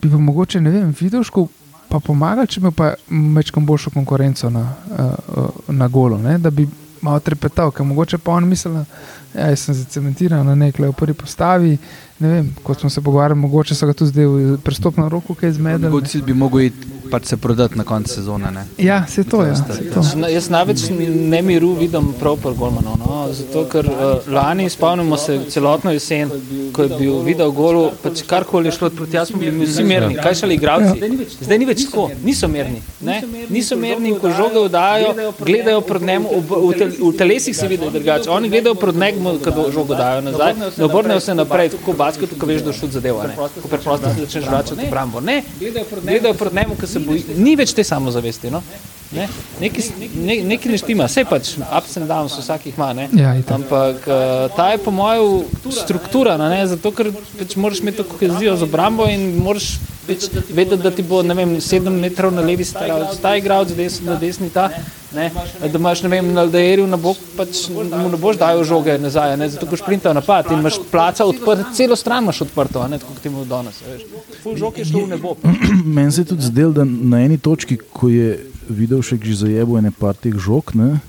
bi 0.02 0.12
pa 0.12 0.18
mogoče, 0.18 0.62
ne 0.62 0.70
vem, 0.70 0.96
videoško 1.00 1.48
pa 1.90 2.00
pomagal, 2.00 2.46
če 2.46 2.62
bi 2.62 2.72
pa 2.76 2.94
mečkam 3.10 3.66
boljšo 3.66 3.90
konkurenco 3.90 4.50
na, 4.50 4.74
uh, 4.98 5.46
na 5.68 5.88
golo, 5.88 6.18
ne? 6.18 6.38
da 6.38 6.50
bi 6.50 6.68
malo 7.02 7.20
trepetal, 7.20 7.72
ker 7.72 7.86
mogoče 7.86 8.18
pa 8.18 8.32
on 8.32 8.48
misli, 8.48 8.72
da 8.74 8.86
ja, 9.34 9.56
sem 9.56 9.76
zacementiran 9.76 10.46
na 10.46 10.56
nekaj 10.56 10.88
v 10.90 10.94
prvi 10.98 11.14
postavi. 11.14 11.78
Ne 12.20 12.30
vem, 12.30 12.48
kot 12.64 12.82
smo 12.82 12.90
se 12.90 13.02
pogovarjali, 13.02 13.40
mogoče 13.40 13.76
so 13.76 13.88
ga 13.88 13.94
tu 13.94 14.06
zdaj 14.06 14.58
prestopno 14.64 15.10
roko, 15.10 15.36
kaj 15.40 15.54
zmedel. 15.56 15.92
Kot 15.92 16.10
cilj 16.12 16.26
bi 16.28 16.36
mogel 16.36 16.68
iti 16.68 17.00
pač 17.12 17.26
se 17.26 17.38
prodati 17.38 17.78
na 17.78 17.84
koncu 17.84 18.14
sezone. 18.14 18.52
Ne? 18.52 18.66
Ja, 18.78 19.08
se 19.08 19.24
to 19.24 19.44
je. 19.44 19.54
Ja, 19.54 19.78
to. 19.94 20.04
Jaz 20.30 20.50
največ 20.50 20.90
ne 21.32 21.42
miru 21.42 21.74
vidim 21.80 22.14
prav 22.20 22.38
po 22.44 22.54
Golmanu. 22.54 22.96
No. 23.00 23.09
Zato 23.34 23.66
ker 23.72 23.86
uh, 23.86 24.28
lani 24.34 24.70
spomnimo 24.70 25.18
se 25.18 25.40
celotno 25.50 25.92
jesen, 25.92 26.32
ko 26.74 26.84
je 26.84 26.90
bil 26.98 27.20
videl 27.26 27.52
golo, 27.52 27.92
pač 28.04 28.22
karkoli 28.28 28.68
je 28.68 28.76
šlo 28.78 28.90
proti 28.90 29.18
jaz, 29.18 29.32
smo 29.32 29.40
bili 29.40 29.66
vsi 29.66 29.84
mirni, 29.84 30.18
kaj 30.18 30.36
šele 30.42 30.58
igravci. 30.58 31.12
Zdaj 31.42 31.60
ni 31.60 31.68
več 31.70 31.86
tako, 31.86 32.10
niso 32.24 32.48
mirni. 32.48 32.82
Ne? 33.06 33.22
Niso 33.50 33.78
mirni, 33.80 34.14
ko 34.20 34.34
žoge 34.36 34.66
vdajo, 34.68 35.14
gledajo 35.40 35.82
pred 35.88 36.06
njim, 36.12 36.28
v, 36.30 36.62
v, 36.68 36.90
v 37.00 37.12
telesih 37.18 37.58
se 37.58 37.68
vidijo 37.68 37.92
drugače. 37.96 38.30
Oni 38.34 38.50
gledajo 38.50 38.76
pred 38.80 39.02
njim, 39.02 39.32
ko 39.44 39.70
žoge 39.74 39.98
dajo 40.00 40.22
nazaj, 40.28 40.56
ne 40.78 40.86
obrnejo 40.86 41.20
se 41.24 41.36
naprej, 41.36 41.74
tako 41.78 41.98
basket, 41.98 42.38
ko 42.40 42.50
veš, 42.50 42.64
da 42.68 42.76
šut 42.76 42.96
zadeva. 43.00 43.28
Ko 43.38 43.68
preprosto 43.68 44.14
se 44.14 44.26
začneš 44.26 44.48
vračati 44.52 44.86
v 44.86 44.92
brambo. 44.92 45.22
Ne, 45.22 45.42
gledajo 45.60 46.38
pred 46.40 46.62
njim, 46.62 46.78
ko 46.80 46.88
se 46.88 47.04
boji. 47.04 47.26
Ni 47.38 47.56
več 47.60 47.74
te 47.74 47.84
samozavesti. 47.84 48.52
No? 48.54 48.64
Ne? 49.12 49.28
Neki, 49.62 49.84
ne, 50.16 50.36
neki 50.44 50.70
ne 50.70 50.78
štima, 50.78 51.08
vse 51.10 51.24
pač, 51.26 51.56
ups 51.58 51.96
and 51.98 52.06
downs 52.10 52.36
vsakih 52.38 52.76
ima. 52.78 52.92
Ja, 53.18 53.34
Ampak 53.56 54.06
uh, 54.06 54.46
ta 54.54 54.68
je 54.72 54.78
po 54.78 54.92
mojem 54.94 55.48
struktura, 55.74 56.38
ne? 56.38 56.68
zato 56.70 56.92
ker 56.94 57.10
pač 57.40 57.56
moraš 57.58 57.82
imeti 57.82 58.06
kohezijo 58.06 58.54
z 58.56 58.68
obrambo 58.70 59.10
in 59.10 59.32
moraš 59.42 59.80
pač 60.06 60.30
vedeti, 60.54 60.82
da 60.84 60.92
ti 60.94 61.02
bo 61.02 61.24
vem, 61.26 61.58
sedem 61.62 61.98
metrov 61.98 62.34
na 62.34 62.46
levi 62.46 62.66
strani 62.66 63.18
ta 63.22 63.34
igralec, 63.38 63.74
des, 63.74 63.98
na 64.06 64.18
desni 64.22 64.50
ta. 64.54 64.70
Ne? 65.16 65.32
Da 65.58 65.74
imaš 65.74 66.04
vem, 66.06 66.30
na 66.34 66.44
Aldeirju 66.46 66.86
na 66.88 66.98
bok, 67.02 67.18
pač 67.34 67.64
mu 67.74 67.82
ne 67.90 68.18
boš 68.22 68.38
dajal 68.38 68.62
žoge 68.64 69.00
nazaj, 69.02 69.34
ne? 69.42 69.50
zato 69.50 69.66
ko 69.66 69.80
šprinta 69.80 70.14
napad 70.14 70.52
in 70.54 70.62
imaš 70.62 70.78
placa 70.92 71.26
odprt, 71.26 71.74
celo 71.74 71.98
stran 71.98 72.30
imaš 72.30 72.44
odprto, 72.46 72.86
tako 72.94 73.18
kot 73.18 73.26
ti 73.26 73.34
mu 73.34 73.46
danes. 73.50 73.82
Meni 75.98 76.12
se 76.12 76.22
je 76.22 76.30
tudi 76.30 76.46
zdel, 76.46 76.78
da 76.78 76.86
na 76.86 77.26
eni 77.26 77.42
točki, 77.42 77.82
ko 77.90 78.14
je 78.14 78.38
videl 78.70 79.02
še 79.02 79.18
že 79.22 79.46
zajebo 79.46 79.78
ene 79.78 79.92
par 79.92 80.16
teh 80.16 80.34
žog. 80.34 80.76
Ne? 80.78 81.00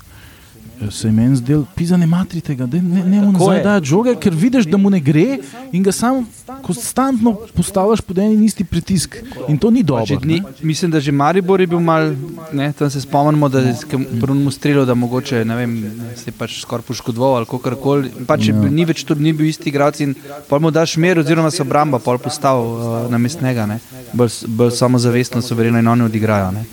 Se 0.89 1.07
je 1.07 1.11
meni 1.11 1.35
zdel, 1.37 1.61
pisane 1.75 2.07
matri 2.09 2.41
tega, 2.41 2.65
da 2.65 2.79
ne, 2.81 3.03
ne 3.05 3.19
mu 3.21 3.31
nazaj 3.35 3.59
da 3.61 3.75
žoge, 3.85 4.15
ker 4.17 4.33
vidiš, 4.33 4.65
da 4.65 4.79
mu 4.81 4.89
ne 4.89 4.97
gre 4.99 5.37
in 5.71 5.83
ga 5.85 5.91
samo 5.93 6.23
konstantno 6.65 7.35
postavljaš 7.53 8.01
pod 8.01 8.17
en 8.17 8.31
in 8.33 8.43
isti 8.43 8.63
pritisk. 8.65 9.19
In 9.47 9.59
to 9.61 9.69
ni 9.69 9.83
dobro. 9.83 10.17
Dni, 10.23 10.41
mislim, 10.61 10.91
da 10.91 10.99
že 10.99 11.11
Maribor 11.11 11.61
je 11.61 11.67
bil 11.67 11.79
mal, 11.79 12.15
ne, 12.53 12.71
tam 12.73 12.89
se 12.89 13.01
spomnimo, 13.01 13.49
da 13.49 13.59
je 13.59 13.75
prvnemu 14.21 14.51
strelu, 14.51 14.85
da 14.85 14.93
mogoče, 14.97 15.45
ne 15.45 15.55
vem, 15.55 15.75
se 16.15 16.31
je 16.31 16.37
pač 16.37 16.57
skoraj 16.61 16.87
poškodoval 16.87 17.35
ali 17.35 17.49
kakorkoli. 17.51 18.11
Pač 18.27 18.49
ja. 18.49 18.55
ni 18.57 18.85
več 18.85 19.05
to, 19.05 19.15
ni 19.15 19.33
bil 19.37 19.51
isti 19.51 19.69
igralec 19.69 20.01
in 20.01 20.15
pol 20.49 20.65
mu 20.65 20.71
daš 20.73 20.97
mer, 20.97 21.21
oziroma 21.21 21.51
se 21.51 21.61
obramba 21.61 22.01
pol 22.01 22.17
postavil 22.17 22.73
uh, 22.73 23.11
na 23.11 23.21
mestnega, 23.21 23.69
bolj, 24.13 24.41
bolj 24.47 24.73
samozavestno, 24.81 25.45
sovereno 25.45 25.79
in 25.79 25.93
oni 25.93 26.09
odigrajo. 26.09 26.55
Ne. 26.57 26.65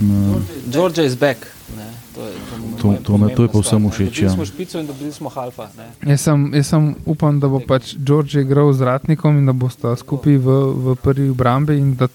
No. 0.00 0.40
George 0.72 1.04
is 1.04 1.16
back. 1.16 1.46
Ne, 1.76 1.90
to, 2.14 2.26
je, 2.26 2.32
to, 2.32 2.92
to, 3.02 3.18
to, 3.18 3.28
to 3.36 3.42
je 3.42 3.48
pa 3.48 3.58
vsem 3.58 3.90
všeč. 3.90 4.20
Ja. 4.22 4.30
Smo 4.30 4.44
špico 4.44 4.80
in 4.80 4.86
dobili 4.86 5.12
smo 5.12 5.28
halfa. 5.28 5.68
Jaz 6.06 6.20
sem, 6.20 6.54
jaz 6.54 6.68
sem 6.68 6.94
upam, 7.04 7.40
da 7.40 7.48
bo 7.48 7.60
pač 7.60 7.96
George 7.96 8.40
igral 8.40 8.72
z 8.72 8.84
ratnikom 8.86 9.38
in 9.40 9.48
da 9.48 9.56
bosta 9.56 9.96
skupaj 9.96 10.36
v, 10.36 10.60
v 10.76 10.96
prvi 11.00 11.30
obrambi 11.32 11.78
in 11.80 11.96
da 11.96 12.08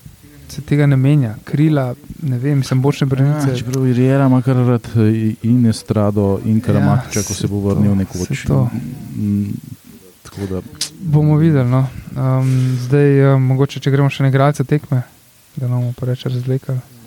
se 0.52 0.62
tega 0.62 0.86
ne 0.86 0.98
menja. 0.98 1.36
Krila, 1.44 1.96
ne 2.22 2.38
vem, 2.38 2.63
sem 2.63 2.82
bočne 2.82 3.08
brnice. 3.08 3.50
Ja, 3.50 3.58
čeprav 3.58 3.88
je 3.88 3.94
Riera, 3.98 4.30
ima 4.30 4.41
kar 4.46 4.56
rad 4.67 4.88
in 5.41 5.65
Estrado 5.65 6.39
in 6.46 6.62
Karamatiča, 6.62 7.20
ja, 7.20 7.26
ko 7.28 7.34
se 7.34 7.48
bo 7.48 7.63
vrnil 7.65 7.96
nekoč. 7.96 8.46
Mm, 9.15 9.54
da... 10.50 10.62
Bomo 11.00 11.38
videli. 11.38 11.70
No. 11.70 11.88
Um, 12.15 12.78
zdaj, 12.86 13.34
um, 13.34 13.52
mogoče, 13.52 13.80
če 13.80 13.91
gremo 13.91 14.10
še 14.12 14.28
na 14.28 14.30
igralce 14.30 14.63
tekme, 14.67 15.02
da 15.56 15.67
nam 15.72 15.89
bo 15.98 16.06
reče 16.06 16.30
razlikali. 16.30 17.01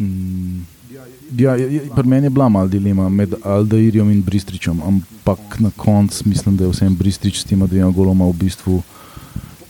Mm, 0.00 0.64
ja, 1.38 1.56
pri 1.96 2.08
meni 2.08 2.26
je 2.26 2.30
bila 2.30 2.48
malo 2.48 2.68
dilema 2.68 3.08
med 3.08 3.34
Aldairjem 3.42 4.10
in 4.10 4.22
Bristričem, 4.22 4.80
ampak 4.82 5.60
na 5.60 5.70
koncu 5.76 6.28
mislim, 6.28 6.56
da 6.56 6.64
je 6.64 6.70
vsem 6.70 6.96
Bristrič 6.96 7.40
s 7.40 7.44
tema 7.44 7.66
dvema 7.66 7.90
goloma 7.90 8.26
v 8.26 8.32
bistvu. 8.32 8.82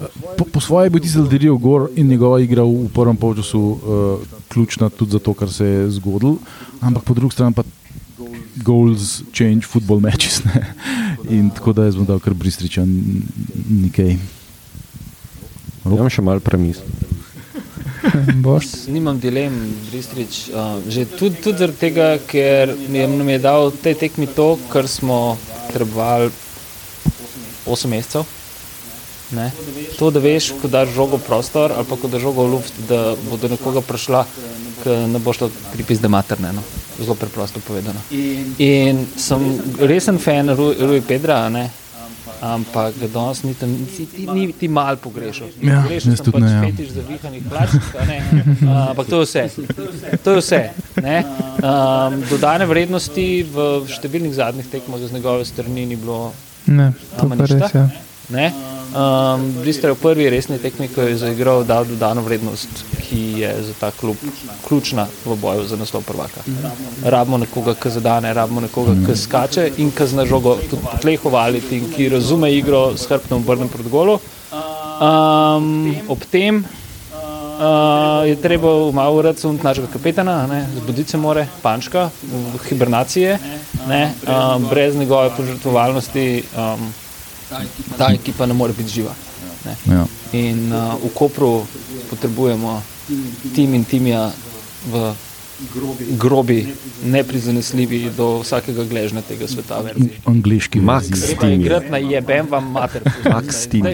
Eh, 0.01 0.05
po, 0.39 0.45
po 0.45 0.61
svoje 0.61 0.91
bi 0.91 1.01
tisti 1.01 1.19
Aldairjev 1.19 1.57
gor 1.57 1.89
in 1.97 2.09
njegova 2.09 2.41
igra 2.41 2.63
v 2.63 2.89
prvem 2.95 3.17
polčasu 3.17 3.61
uh, 3.61 3.79
ključna 4.49 4.91
tudi 4.91 5.13
za 5.13 5.19
to, 5.19 5.35
kar 5.35 5.53
se 5.53 5.67
je 5.67 5.91
zgodilo, 5.91 6.37
ampak 6.81 7.05
po 7.05 7.15
drugi 7.15 7.35
strani 7.35 7.55
pa 7.55 7.63
goals 8.63 9.23
change 9.33 9.67
football 9.67 10.01
matches. 10.01 10.45
Ne? 10.45 10.75
In 11.37 11.51
tako 11.51 11.73
da 11.73 11.85
jaz 11.85 11.97
bom 11.97 12.07
dal 12.07 12.21
kar 12.21 12.35
Bristriča 12.35 12.85
nekaj. 13.71 14.17
Imam 15.85 16.11
še 16.11 16.23
malo 16.23 16.41
premisli. 16.41 16.85
Nimam 18.89 19.19
dilem, 19.21 19.55
Bristrič. 19.91 20.49
Uh, 20.53 20.79
že 20.89 21.07
tudi, 21.09 21.41
tudi 21.41 21.59
zaradi 21.59 21.79
tega, 21.81 22.09
ker 22.27 22.75
je, 22.77 23.07
nam 23.09 23.29
je 23.29 23.39
dal 23.39 23.73
te 23.73 23.95
tekmi 23.95 24.27
to, 24.27 24.55
kar 24.73 24.89
smo 24.89 25.39
trebali 25.73 26.31
8 27.67 27.89
mesecev. 27.89 28.25
Ne? 29.33 29.51
To, 29.99 30.11
da 30.11 30.21
veš, 30.21 30.53
ko 30.61 30.69
daš 30.69 30.93
žogo 30.95 31.19
prostor 31.19 31.73
ali 31.73 31.87
pa 31.89 31.97
ko 31.97 32.09
daš 32.13 32.23
žogo 32.23 32.45
v 32.45 32.53
luft, 32.55 32.75
da 32.89 33.17
bo 33.31 33.41
do 33.41 33.49
nekoga 33.49 33.81
prišla, 33.81 34.27
ki 34.83 34.97
ne 35.11 35.19
bo 35.19 35.33
šlo 35.33 35.49
pripis 35.73 36.03
da 36.03 36.09
materne. 36.13 36.53
No? 36.53 36.63
Zelo 37.01 37.17
preprosto 37.19 37.61
povedano. 37.65 37.99
In 38.59 39.07
sem 39.17 39.43
resen 39.81 40.19
fan 40.19 40.53
Rui 40.55 41.01
Pedra. 41.01 41.49
Ne? 41.49 41.71
Ampak 42.45 42.99
danes 43.09 43.41
ni 43.45 43.55
ti, 43.57 44.05
ti, 44.05 44.27
ti, 44.27 44.43
ti 44.53 44.69
mal 44.69 45.01
pogrešal. 45.01 45.49
Ja, 45.65 45.81
pogrešal 45.83 46.17
sem 46.21 46.33
pač 46.35 46.45
ja. 46.45 46.61
fetiš 46.61 46.89
za 46.93 47.03
vihanih 47.09 47.45
plačk, 47.49 47.81
ampak 48.91 49.07
to 49.09 49.23
je 49.23 49.27
vse. 49.27 49.45
To 50.21 50.37
je 50.37 50.43
vse. 50.43 50.63
Um, 51.65 52.21
dodane 52.29 52.69
vrednosti 52.69 53.27
v 53.49 53.69
številnih 53.89 54.37
zadnjih 54.37 54.69
tekmah 54.69 55.01
z 55.01 55.17
njegove 55.17 55.49
strani 55.49 55.89
ni 55.89 55.97
bilo. 55.97 56.35
Ne, 56.69 56.93
to 57.17 57.29
je 57.33 57.49
res. 57.57 57.73
Ja. 57.73 57.89
Ne? 58.35 58.47
Um, 58.95 59.49
Brister 59.61 59.91
je 59.91 59.97
v 59.97 60.01
prvi 60.01 60.29
resni 60.31 60.61
tekmi, 60.63 60.87
ko 60.93 61.03
je 61.03 61.17
zaigral, 61.19 61.65
dal 61.67 61.89
dodano 61.89 62.23
vrednost, 62.23 62.85
ki 63.05 63.41
je 63.41 63.51
za 63.63 63.75
ta 63.81 63.91
klub 63.91 64.17
ključna 64.69 65.07
v 65.25 65.37
boju 65.37 65.67
za 65.69 65.77
naslov 65.77 66.03
prvaka. 66.03 66.41
Rabimo 67.05 67.39
nekoga, 67.39 67.75
ki 67.75 67.91
zadane, 67.91 68.35
rabimo 68.35 68.61
nekoga, 68.61 68.95
ki 69.07 69.17
skače 69.17 69.71
in 69.77 69.91
ki 69.91 70.07
zna 70.07 70.27
žogo 70.27 70.57
tudi 70.71 70.83
po 70.83 70.97
tleh 71.03 71.27
ovaliti 71.27 71.79
in 71.79 71.91
ki 71.93 72.09
razume 72.09 72.53
igro 72.55 72.97
s 72.97 73.09
hrbtom 73.11 73.43
obrnem 73.43 73.69
pred 73.69 73.89
golo. 73.89 74.21
Um, 74.95 75.97
ob 76.09 76.23
tem 76.31 76.65
uh, 76.65 78.27
je 78.27 78.37
treba 78.41 78.91
malo 78.93 79.19
urati 79.19 79.47
našega 79.63 79.87
kapetana, 79.93 80.65
zbuditi 80.77 81.11
se 81.11 81.17
more, 81.17 81.47
pančka, 81.63 82.11
hibernacije, 82.69 83.39
ne, 83.89 84.13
um, 84.27 84.69
brez 84.71 84.97
njegove 84.97 85.31
požrtvovalnosti. 85.37 86.43
Um, 86.57 86.93
ta 87.99 88.09
ekipa 88.13 88.47
ne 88.47 88.55
more 88.55 88.73
biti 88.73 88.91
živa. 88.91 89.15
Ja. 89.87 90.05
In 90.33 90.73
uh, 90.73 90.95
v 91.01 91.11
Kopru 91.15 91.67
potrebujemo 92.11 92.83
tim 93.55 93.75
in 93.75 93.85
timija 93.85 94.31
v 94.93 95.13
grobi, 96.19 96.67
neprizanesljivi 97.05 98.11
do 98.17 98.41
vsakega 98.41 98.85
gležnja 98.85 99.23
tega 99.23 99.49
sveta. 99.49 99.83
Angliški 100.27 100.81
Max 100.81 101.37
Tim. 101.41 101.63
Grat 101.63 101.91
na 101.91 101.99
jebem 101.99 102.47
vam 102.51 102.71
mater. 102.73 103.03
Max 103.25 103.67
Tim. 103.71 103.87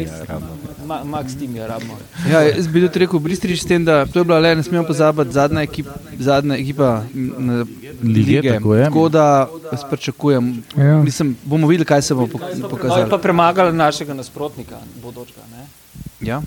Max 1.05 1.39
Tim 1.39 1.57
je 1.57 1.67
rabno. 1.67 1.95
Ja, 2.31 2.41
jaz 2.43 2.69
bi 2.69 2.81
tudi 2.87 2.99
rekel, 3.05 3.19
Bristrič 3.19 3.63
s 3.63 3.69
tem, 3.69 3.85
da 3.85 4.07
to 4.07 4.21
je 4.21 4.25
bila 4.25 4.39
le, 4.39 4.55
ne 4.57 4.63
smemo 4.63 4.85
pozabiti, 4.87 5.33
zadnja 5.33 5.63
ekipa, 5.63 5.95
zadnja 6.19 6.57
ekipa 6.57 7.03
na 7.15 7.65
lige. 8.03 8.43
Tako, 8.43 8.77
tako 8.85 9.09
da 9.09 9.49
jaz 9.73 9.85
pričakujem, 9.91 10.63
ja. 10.77 11.03
mislim, 11.03 11.37
bomo 11.45 11.69
videli, 11.69 11.87
kaj 11.87 12.03
se 12.03 12.15
bo 12.15 12.27
pokazalo. 12.71 13.05
No, 13.05 13.11
pa 13.11 13.19
premagali 13.19 13.77
našega 13.77 14.15
nasprotnika, 14.15 14.79
bodočka, 15.03 15.41
ne? 15.53 15.67
Ja. 16.21 16.43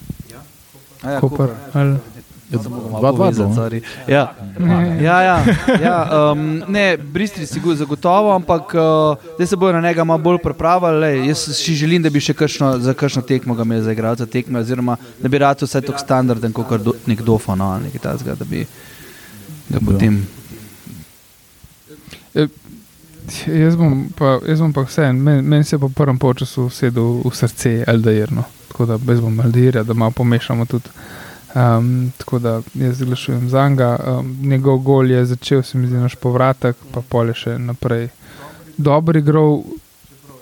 Ja, 1.03 1.11
ja, 1.11 1.19
Koper. 1.19 1.49
Koper. 1.65 1.95
Dva, 2.49 3.11
dva, 3.11 3.31
dva. 3.31 3.69
Ja, 4.07 4.35
ja, 5.01 5.21
ja, 5.21 5.45
ja 5.81 6.31
um, 6.31 6.63
ne, 6.67 6.97
Bristri 6.97 7.45
si 7.45 7.61
zagotovo, 7.75 8.31
ampak 8.35 8.73
uh, 8.73 9.17
zdaj 9.35 9.47
se 9.47 9.55
bojo 9.55 9.73
na 9.73 9.81
njega 9.81 10.03
malo 10.03 10.19
bolj 10.19 10.37
pripravili. 10.43 11.27
Jaz 11.27 11.37
si 11.37 11.75
želim, 11.75 12.03
da 12.03 12.09
bi 12.09 12.21
še 12.21 12.33
kakšno, 12.33 12.77
za 12.79 12.93
kakšno 12.93 13.21
tekmo 13.21 13.55
ga 13.55 13.63
imel 13.63 13.81
za 13.81 13.91
igralca 13.91 14.25
tekme, 14.25 14.59
oziroma 14.59 14.97
da 15.21 15.29
bi 15.29 15.37
rad 15.37 15.61
vse 15.61 15.81
tako 15.81 15.99
standarden, 15.99 16.53
kot 16.53 16.81
do, 16.81 16.93
nek 17.05 17.21
dofano 17.21 17.71
ali 17.71 17.89
nekaj 17.89 18.01
takega, 18.01 18.35
da 18.35 18.45
bi 18.45 18.65
da 19.69 19.79
potem. 19.79 20.27
Ja, 22.33 22.47
jaz 23.47 23.75
bom 23.75 24.09
pa, 24.17 24.37
jaz 24.47 24.59
bom 24.59 24.73
pa 24.73 24.83
vse, 24.85 25.11
meni 25.13 25.41
men 25.41 25.63
se 25.63 25.75
je 25.75 25.79
po 25.79 25.89
prvem 25.89 26.19
času 26.37 26.67
usedel 26.67 27.21
v 27.25 27.31
srce 27.33 27.83
Aldeirno, 27.87 28.43
tako 28.67 28.85
da 28.85 28.99
jaz 29.07 29.21
bom 29.21 29.39
Aldeirja, 29.39 29.83
da 29.83 29.93
malo 29.93 30.11
pomešamo 30.11 30.65
tudi. 30.65 30.89
Um, 31.55 31.89
tako 32.17 32.39
da 32.39 32.51
jaz 32.75 32.97
zglašujem 32.97 33.49
za 33.49 33.69
njega. 33.69 33.89
Um, 34.09 34.37
njegov 34.43 34.77
gol 34.79 35.05
je 35.07 35.25
začel, 35.27 35.61
se 35.61 35.77
mi 35.77 35.87
zdi, 35.87 35.97
naš 35.97 36.15
povratek, 36.15 36.75
pa 36.91 37.01
pole 37.03 37.33
še 37.33 37.57
naprej. 37.59 38.07
Dobro 38.75 39.19
igral, 39.19 39.59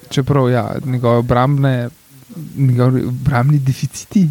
čeprav 0.10 0.50
ja, 0.50 0.64
njegove 0.86 1.18
obrambne, 1.18 1.90
njegovi 2.56 3.04
obrambni 3.04 3.60
deficiti 3.60 4.30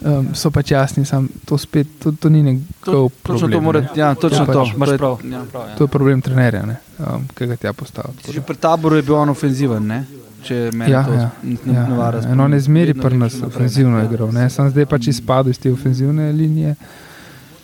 um, 0.00 0.28
so 0.34 0.50
pač 0.50 0.70
jasni, 0.70 1.04
sam 1.04 1.28
to 1.44 1.58
spet, 1.58 1.86
to, 1.98 2.12
to 2.12 2.28
ni 2.30 2.62
Točno 2.80 2.92
to 2.94 3.08
problem. 3.22 3.62
mora, 3.62 3.80
ne. 3.80 3.88
ja, 3.94 4.14
točno 4.14 4.46
To 4.46 4.52
to. 4.54 4.64
pač- 4.64 4.74
To 4.78 4.92
je- 4.92 4.98
prav. 4.98 5.18
ja. 5.24 5.44
prav 5.44 5.68
ja. 5.68 5.74
To 5.76 5.84
je 5.84 5.88
problem 5.90 6.22
trenerja, 6.22 6.64
ne, 6.64 6.76
um, 6.98 7.28
ki 7.28 7.46
ga 7.46 7.56
tja 7.56 7.72
postavlja. 7.74 8.12
Že 8.26 8.40
pri 8.40 8.56
taboru 8.56 8.96
je 8.96 9.02
bil 9.02 9.14
on 9.16 9.28
ofenziven, 9.28 9.86
ne? 9.86 10.04
Če 10.46 10.70
me 10.72 10.88
Ja, 10.88 11.02
to 11.02 11.12
ja, 11.14 11.30
ne 11.42 11.74
ja, 11.74 11.86
navara. 11.86 12.20
ja. 12.20 12.30
En 12.30 12.40
on 12.40 12.52
je 12.52 12.60
zmeri 12.62 12.94
pri 12.94 13.16
nas 13.16 13.40
ofenzivno 13.42 14.04
igral, 14.04 14.32
ne, 14.32 14.46
sam 14.50 14.70
zdaj 14.70 14.86
pač 14.86 15.08
izpadel 15.08 15.50
iz 15.50 15.58
te 15.58 15.72
ofenzivne 15.72 16.30
linije. 16.32 16.74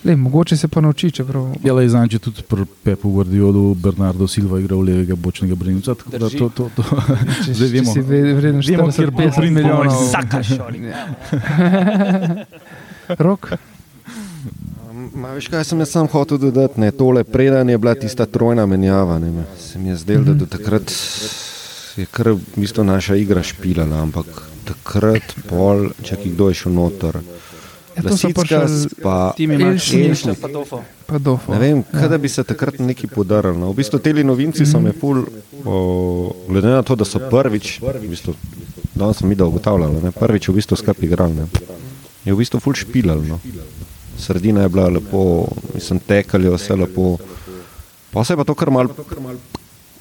Lej, 0.02 0.16
mogoče 0.16 0.56
se 0.56 0.66
pa 0.66 0.80
nauči, 0.80 1.12
čeprav 1.12 1.52
Ja, 1.62 1.72
le 1.72 1.84
znam, 1.88 2.08
če 2.08 2.18
tudi 2.18 2.42
pri 2.42 2.64
Pepu 2.82 3.10
Guardiolu 3.12 3.74
Bernardo 3.76 4.26
Silva 4.26 4.58
igral 4.58 4.80
levega 4.80 5.14
bočnega 5.16 5.54
branilca. 5.54 5.94
Tako 5.94 6.10
da 6.12 6.28
to, 6.28 6.48
to, 6.50 6.66
to, 6.74 6.82
če, 7.38 7.54
zdaj 7.54 7.68
če 7.68 7.72
vemo. 7.72 7.92
si 7.92 8.00
ve- 8.02 8.34
vreden 8.34 8.58
Vemo, 8.60 8.88
kjer 8.90 9.10
bo 9.12 9.20
40-50 9.20 9.36
princ 9.36 9.52
milijonov. 9.52 10.02
Saka 10.10 10.42
šori. 10.42 10.82
Rok? 13.20 13.52
Ma, 15.14 15.28
veš, 15.30 15.46
kaj 15.48 15.64
sem 15.64 15.78
jaz 15.78 15.90
sam 15.90 16.06
hotel 16.08 16.38
dodati? 16.40 16.80
Ne, 16.80 16.90
tole 16.90 17.22
preden 17.24 17.68
je 17.68 17.78
bila 17.78 17.94
tista 17.94 18.26
trojna 18.26 18.66
menjava. 18.66 19.18
Ne, 19.18 19.30
se 19.56 19.78
mi 19.78 19.88
je 19.88 19.96
zdelo, 19.96 20.24
da 20.24 20.34
do 20.34 20.46
takrat 20.48 20.90
je 21.96 22.06
kar 22.06 22.32
v 22.32 22.40
bistvu 22.56 22.84
naša 22.84 23.16
igra 23.20 23.42
špilala, 23.42 24.02
ampak 24.02 24.26
takrat 24.64 25.34
pol, 25.48 25.90
če 26.04 26.16
kdo 26.24 26.48
je 26.50 26.60
šel 26.62 26.72
noter. 26.72 27.18
Ja, 27.92 28.02
to 28.06 28.16
so 28.16 28.30
pa 28.32 28.44
še 28.48 28.58
pa 29.04 29.16
imaš 29.36 29.60
Elšnik. 29.60 30.06
Elšnik. 30.08 30.38
Pa 30.40 30.48
tofo. 30.48 30.80
pa 31.04 31.18
dofo. 31.20 31.52
Ne 31.52 31.58
vem, 31.60 31.82
kaj 31.84 32.08
da 32.08 32.18
bi 32.18 32.30
se 32.32 32.44
takrat 32.48 32.80
neki 32.80 33.10
podarili. 33.12 33.58
No. 33.60 33.72
V 33.74 33.82
bistvu 33.82 34.00
te 34.00 34.14
novinci 34.24 34.64
so 34.64 34.80
me 34.80 34.94
ful, 34.96 35.20
o, 35.64 35.76
glede 36.48 36.72
na 36.72 36.80
to, 36.82 36.96
da 36.96 37.04
so 37.04 37.20
prvič, 37.20 37.82
v 37.84 38.08
bistvu, 38.08 38.32
danes 38.96 39.20
smo 39.20 39.28
mi 39.28 39.36
da 39.36 39.44
ugotavljali, 39.44 40.00
ne, 40.06 40.12
prvič 40.16 40.48
v 40.48 40.56
bistvu 40.56 40.80
skupaj 40.80 41.04
igrali. 41.04 41.36
Ne. 41.36 41.46
Je 42.24 42.32
v 42.32 42.38
bistvu 42.40 42.62
ful 42.64 42.78
špilal. 42.78 43.20
No. 43.28 43.40
Sredina 44.16 44.64
je 44.64 44.72
bila 44.72 44.88
lepo, 44.88 45.48
mislim, 45.74 46.00
tekali 46.00 46.48
vse 46.48 46.78
lepo. 46.80 47.18
Pa 48.12 48.24
se 48.24 48.32
je 48.32 48.40
pa 48.40 48.44
to 48.48 48.56
kar 48.56 48.72
mal 48.72 48.88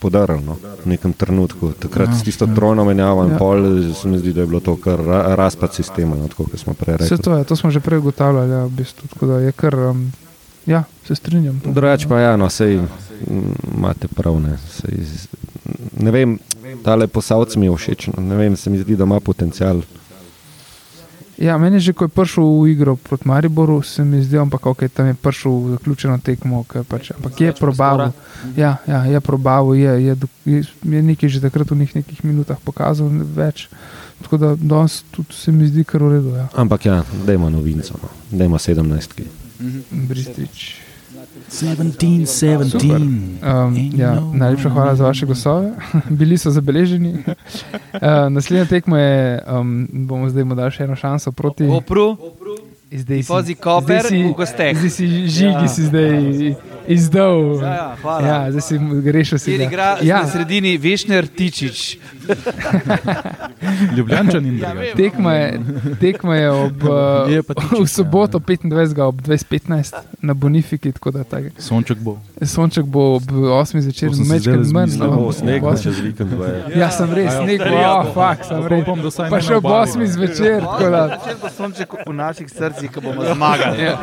podarilo 0.01 0.41
no, 0.41 0.55
v 0.81 0.89
nekem 0.89 1.13
trenutku. 1.13 1.71
Takrat 1.77 2.09
s 2.17 2.25
tisto 2.25 2.47
trojno 2.49 2.85
menjavo 2.85 3.23
in 3.23 3.31
Ja. 3.31 3.37
pol 3.37 3.61
se 3.93 4.07
mi 4.09 4.17
zdi, 4.17 4.33
da 4.33 4.41
je 4.41 4.47
bilo 4.47 4.59
to 4.59 4.73
kar 4.75 4.97
ra, 4.99 5.35
razpad 5.35 5.73
sistema, 5.73 6.15
no, 6.17 6.27
tako 6.27 6.49
kot 6.49 6.59
smo 6.59 6.73
prej 6.73 6.95
Vse 6.97 7.03
rekli. 7.15 7.23
to 7.23 7.37
je, 7.37 7.43
to 7.43 7.55
smo 7.55 7.71
že 7.71 7.79
prej 7.79 8.01
ugotavljali, 8.01 8.51
ja, 8.51 8.65
v 8.65 8.69
bistvu, 8.71 9.07
tako 9.07 9.25
da 9.27 9.39
je 9.39 9.51
kar, 9.51 9.75
um, 9.93 10.11
ja, 10.65 10.83
se 11.05 11.15
strinjam. 11.15 11.61
Drugač 11.65 12.07
pa 12.09 12.19
ja, 12.19 12.33
no, 12.37 12.49
sej 12.49 12.81
imate 13.77 14.07
prav. 14.07 14.41
Ne, 14.41 14.57
sej, 14.57 15.05
ne 15.93 16.11
vem, 16.11 16.39
tale 16.83 17.07
posavc 17.07 17.55
mi 17.55 17.69
je 17.69 17.75
všeč. 17.77 18.07
No, 18.17 18.23
ne 18.25 18.35
vem, 18.35 18.57
se 18.57 18.69
mi 18.69 18.81
zdi, 18.81 18.95
da 18.95 19.03
ima 19.05 19.19
potencial. 19.19 19.81
Ja, 21.41 21.57
meni 21.57 21.81
je 21.81 21.89
že, 21.89 21.93
ko 21.97 22.05
je 22.05 22.13
prišel 22.13 22.45
v 22.45 22.69
igro 22.69 22.93
proti 22.95 23.25
Mariboru, 23.25 23.81
se 23.81 24.05
mi 24.05 24.21
zdi, 24.21 24.37
ampak 24.37 24.61
okay, 24.69 24.89
tam 24.93 25.09
je 25.09 25.17
prišel 25.17 25.51
v 25.51 25.69
zaključeno 25.73 26.17
tekmo, 26.21 26.61
ker 26.69 26.85
pač, 26.85 27.09
ampak 27.17 27.41
je 27.41 27.53
probavil. 27.57 28.13
Ja, 28.53 28.77
ja, 28.85 29.09
je 29.09 29.19
probavil, 29.25 29.73
je, 29.73 29.93
je, 30.05 30.13
je, 30.45 30.59
je 30.85 31.01
nekaj 31.01 31.29
že 31.33 31.41
takrat 31.41 31.73
v 31.73 31.81
njih 31.81 31.95
nekih 31.97 32.21
minutah 32.21 32.61
pokazal 32.61 33.09
več. 33.09 33.65
Tako 34.21 34.37
da 34.37 34.53
danes 34.53 35.01
tudi 35.09 35.33
se 35.33 35.49
mi 35.51 35.65
zdi 35.65 35.81
kar 35.81 36.05
v 36.05 36.13
redu. 36.13 36.37
Ja. 36.37 36.45
Ampak 36.53 36.85
ja, 36.85 37.01
dajmo 37.25 37.49
novinco, 37.49 37.97
no. 37.97 38.09
dajmo 38.29 38.61
17. 38.61 39.25
Bristrič. 39.89 40.90
17, 41.51 42.25
17. 42.25 42.89
Um, 43.43 43.91
ja, 43.95 44.21
najlepša 44.33 44.69
hvala 44.69 44.95
za 44.95 45.03
vaše 45.03 45.25
glasove, 45.25 45.71
bili 46.19 46.37
so 46.37 46.51
zabeleženi. 46.51 47.13
Uh, 47.13 47.33
naslednja 48.35 48.65
tekma 48.65 48.99
je, 48.99 49.43
um, 49.59 49.87
bomo 49.91 50.29
zdaj 50.29 50.43
mu 50.43 50.55
dali 50.55 50.71
še 50.71 50.83
eno 50.83 50.95
šanso 50.95 51.31
proti. 51.31 51.67
Opru, 51.67 52.15
Zdaj 52.91 53.17
Tifozi 53.17 53.55
Koper 53.55 54.03
zdaj 54.03 54.09
si- 54.09 54.23
v 54.23 54.33
gosteh. 54.35 54.77
Zdaj 54.77 54.89
si 54.89 55.07
žigi, 55.07 55.63
ja. 55.63 55.67
si 55.67 55.81
zdaj 55.87 56.11
izdal. 56.87 57.63
Ja, 57.63 57.67
ja, 57.73 57.95
hvala. 58.01 58.27
ja, 58.27 58.51
zdaj 58.51 58.61
si 58.61 58.75
grešil. 59.03 59.37
Si 59.39 59.55
igra 59.55 59.95
ja, 60.03 60.21
na 60.21 60.27
sredini 60.27 60.75
Vešner 60.77 61.27
Tičič. 61.27 61.99
Ljubljančan 63.95 64.45
in 64.45 64.59
Ja, 64.59 64.69
drugi. 64.69 64.93
tekma, 64.97 65.33
je, 65.33 65.59
tekma 65.99 66.35
je 66.35 66.51
ob, 66.51 66.83
uh, 67.25 67.31
Je 67.31 67.43
pa 67.43 67.53
v 67.73 67.87
soboto 67.87 68.39
25. 68.39 68.69
ob 68.99 69.15
2015 69.17 69.95
na 70.21 70.33
Bonifiki. 70.33 70.91
tako 70.91 71.11
da 71.11 71.23
tak- 71.23 71.43
Sonček 71.57 71.97
bo. 71.97 72.17
Sonček 72.43 72.85
bo 72.85 73.15
ob 73.15 73.23
8. 73.23 73.81
zvečer, 73.81 74.15
sem 74.15 74.25
zmislil. 74.25 74.55
no, 74.99 75.11
Bo 75.11 75.25
ob 75.25 75.33
sneg, 75.33 75.63
osmi. 75.63 75.83
čez 75.83 75.99
vikend. 75.99 76.31
je. 76.31 76.79
Ja, 76.79 76.91
sem 76.91 77.11
res, 77.11 77.33
sneg 77.33 77.59
bo, 77.59 77.75
oh, 77.77 78.05
fuck, 78.07 78.45
sem 78.45 78.67
res. 78.67 78.81
Upam, 78.81 78.97
da 78.97 79.07
vsaj 79.07 79.29
Pa 79.29 79.35
ne 79.35 79.41
še 79.41 79.55
ob 79.55 79.65
obali, 79.65 79.87
8. 79.87 79.97
no. 79.97 80.05
zvečer. 80.07 80.59
tako 80.61 80.89
da- 80.89 81.05
Večer 81.07 81.35
bo 81.41 81.49
sonček 81.51 81.89
v 82.01 82.13
naših 82.13 82.47
srcih, 82.49 82.91
ko 82.91 83.01
bomo 83.01 83.23
zmagali. 83.25 83.83
Ja. 83.83 83.97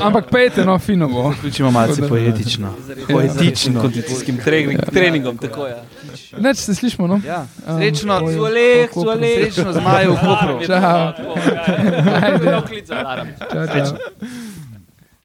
Ampak 0.00 0.24
pejte, 0.28 0.64
no, 0.64 0.78
fino 0.78 1.08
bo. 1.08 1.30
Vključimo 1.30 1.70
malce 1.70 2.02
poetično. 2.04 2.72
Poetično. 3.08 3.80
Kondicijskim 3.80 4.36
trening, 4.38 4.80
treningom. 4.84 5.36
Tako, 5.38 5.66
ja. 5.66 5.82
Neč 6.36 6.56
se 6.58 6.74
slišmo, 6.74 7.06
no? 7.06 7.20
Ja. 7.24 7.46
Um, 7.66 7.78
Srečno, 7.78 8.20
po 8.20 8.26
Kopru. 8.26 9.02
Zualeh. 9.02 9.52
Srečno 9.52 9.72
zmaju 9.72 10.12
v 10.12 10.16
Kopru. 10.20 10.66
Čau. 10.66 11.12
Ajde. 12.22 12.82
Čau, 12.86 13.66
čau. 13.66 13.96